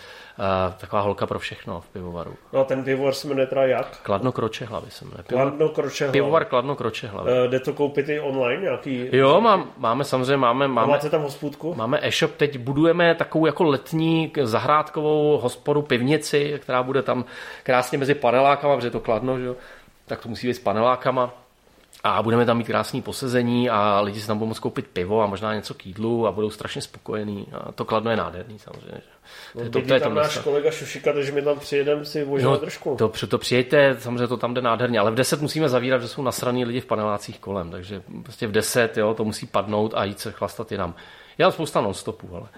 [0.78, 2.34] taková holka pro všechno v pivovaru.
[2.52, 4.00] No a ten pivovar se jmenuje teda jak?
[4.02, 5.22] Kladno Kroče hlavy se jmenuje.
[5.22, 6.12] Kladno Kroče hlavy.
[6.12, 7.30] Pivovar Kladno Kroče hlavy.
[7.32, 9.08] Uh, jde to koupit i online nějaký?
[9.12, 10.68] Jo, mám, máme samozřejmě, máme...
[10.68, 11.74] máme máte tam hospodku?
[11.74, 17.24] Máme e-shop, teď budujeme takovou jako letní zahrádkovou hospodu, pivnici, která bude tam
[17.62, 19.56] krásně mezi panelákama, protože je to Kladno, že jo?
[20.06, 21.32] tak to musí být s panelákama
[22.06, 25.26] a budeme tam mít krásný posezení a lidi si tam budou moct koupit pivo a
[25.26, 27.46] možná něco k jídlu a budou strašně spokojení.
[27.52, 29.00] A to kladno je nádherný samozřejmě.
[29.54, 32.50] No, to, to, to je tam náš kolega Šušika, takže my tam přijedeme si možná
[32.50, 32.96] no, trošku.
[32.98, 36.22] To, to přijďte, samozřejmě to tam jde nádherně, ale v 10 musíme zavírat, že jsou
[36.22, 40.20] nasraný lidi v panelácích kolem, takže prostě v 10 jo, to musí padnout a jít
[40.20, 40.94] se chlastat jinam.
[41.38, 42.48] Já mám spousta non-stopů, ale...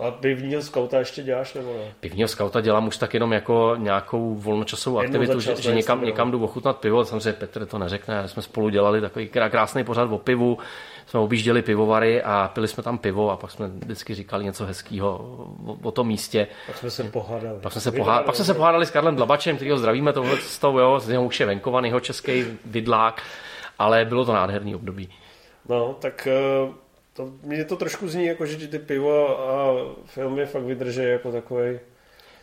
[0.00, 1.94] A pivního skauta ještě děláš nebo ne?
[2.00, 6.30] Pivního skauta dělám už tak jenom jako nějakou volnočasovou Jednou aktivitu, že, že někam, někam
[6.30, 7.04] jdu ochutnat pivo.
[7.04, 10.58] Samozřejmě Petr to neřekne, jsme spolu dělali takový krásný pořad o pivu.
[11.06, 15.18] Jsme objížděli pivovary a pili jsme tam pivo a pak jsme vždycky říkali něco hezkého
[15.66, 16.46] o, o tom místě.
[16.66, 17.58] Pak jsme se pohádali.
[17.60, 20.78] Pak jsme se, pohádali, pak jsme se pohádali s Karlem Blabačem, kterýho zdravíme tohle cestou,
[20.78, 23.22] jo, z něho už je venkovaný, jeho český vidlák,
[23.78, 25.08] ale bylo to nádherný období.
[25.68, 26.28] No, tak
[26.66, 26.85] uh
[27.16, 31.78] to, mě to trošku zní, jako že ty pivo a filmy fakt vydrží jako takový.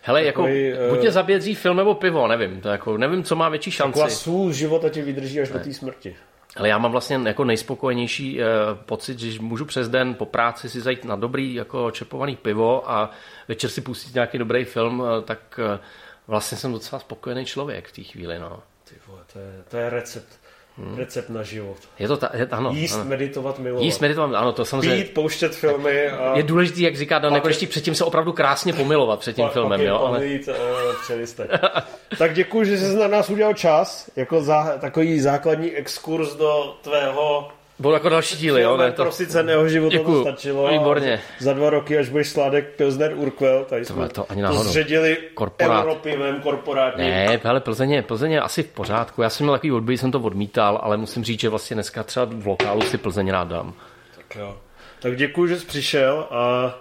[0.01, 2.61] Hele, jako takový, jako, buď tě zabije dřív film nebo pivo, nevím.
[2.61, 3.93] To jako, nevím, co má větší šanci.
[3.93, 5.59] Taková sůl života ti vydrží až ne.
[5.59, 6.15] do té smrti.
[6.55, 8.45] Ale já mám vlastně jako nejspokojenější uh,
[8.85, 13.11] pocit, že můžu přes den po práci si zajít na dobrý jako čepovaný pivo a
[13.47, 15.79] večer si pustit nějaký dobrý film, uh, tak uh,
[16.27, 18.39] vlastně jsem docela spokojený člověk v té chvíli.
[18.39, 18.63] No.
[18.89, 20.42] Ty vole, to je, to je recept.
[20.77, 20.97] Hmm.
[20.97, 21.77] Recept na život.
[21.99, 22.71] Je to ta, je, ano.
[22.73, 23.05] Jíst, ano.
[23.05, 23.83] meditovat, milovat.
[23.83, 25.03] Jíst, meditovat, ano, to samozřejmě.
[25.03, 26.07] Pít, pouštět filmy.
[26.07, 26.37] A...
[26.37, 29.51] Je důležité, jak říká Dan jako ještě předtím se opravdu krásně pomilovat před tím pa,
[29.51, 29.81] filmem.
[29.81, 30.25] Jo, ale...
[30.25, 31.47] Jít, uh,
[32.17, 37.47] tak děkuji, že jsi na nás udělal čas, jako za, takový základní exkurs do tvého
[37.79, 38.77] bylo jako další díly, jo?
[38.77, 39.01] Ne, to...
[39.01, 40.23] prosyceného života Děkuju.
[40.23, 40.67] to stačilo.
[40.67, 41.21] Výborně.
[41.39, 45.85] Za dva roky, až budeš sládek Pilsner Urquell, tady jsme to, ani to zředili Korporát.
[45.85, 47.07] Europivem korporátním.
[47.07, 49.21] Ne, ale Plzeň je, Plzeň je asi v pořádku.
[49.21, 52.25] Já jsem měl takový odbyt, jsem to odmítal, ale musím říct, že vlastně dneska třeba
[52.25, 53.73] v lokálu si Plzeň rád dám.
[54.15, 54.57] Tak jo.
[54.99, 56.73] Tak děkuji, že jsi přišel a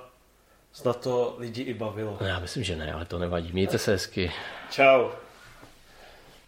[0.72, 2.18] snad to lidi i bavilo.
[2.20, 3.53] No, já myslím, že ne, ale to nevadí.
[3.53, 4.32] Mějte se hezky.
[4.70, 5.09] Čau.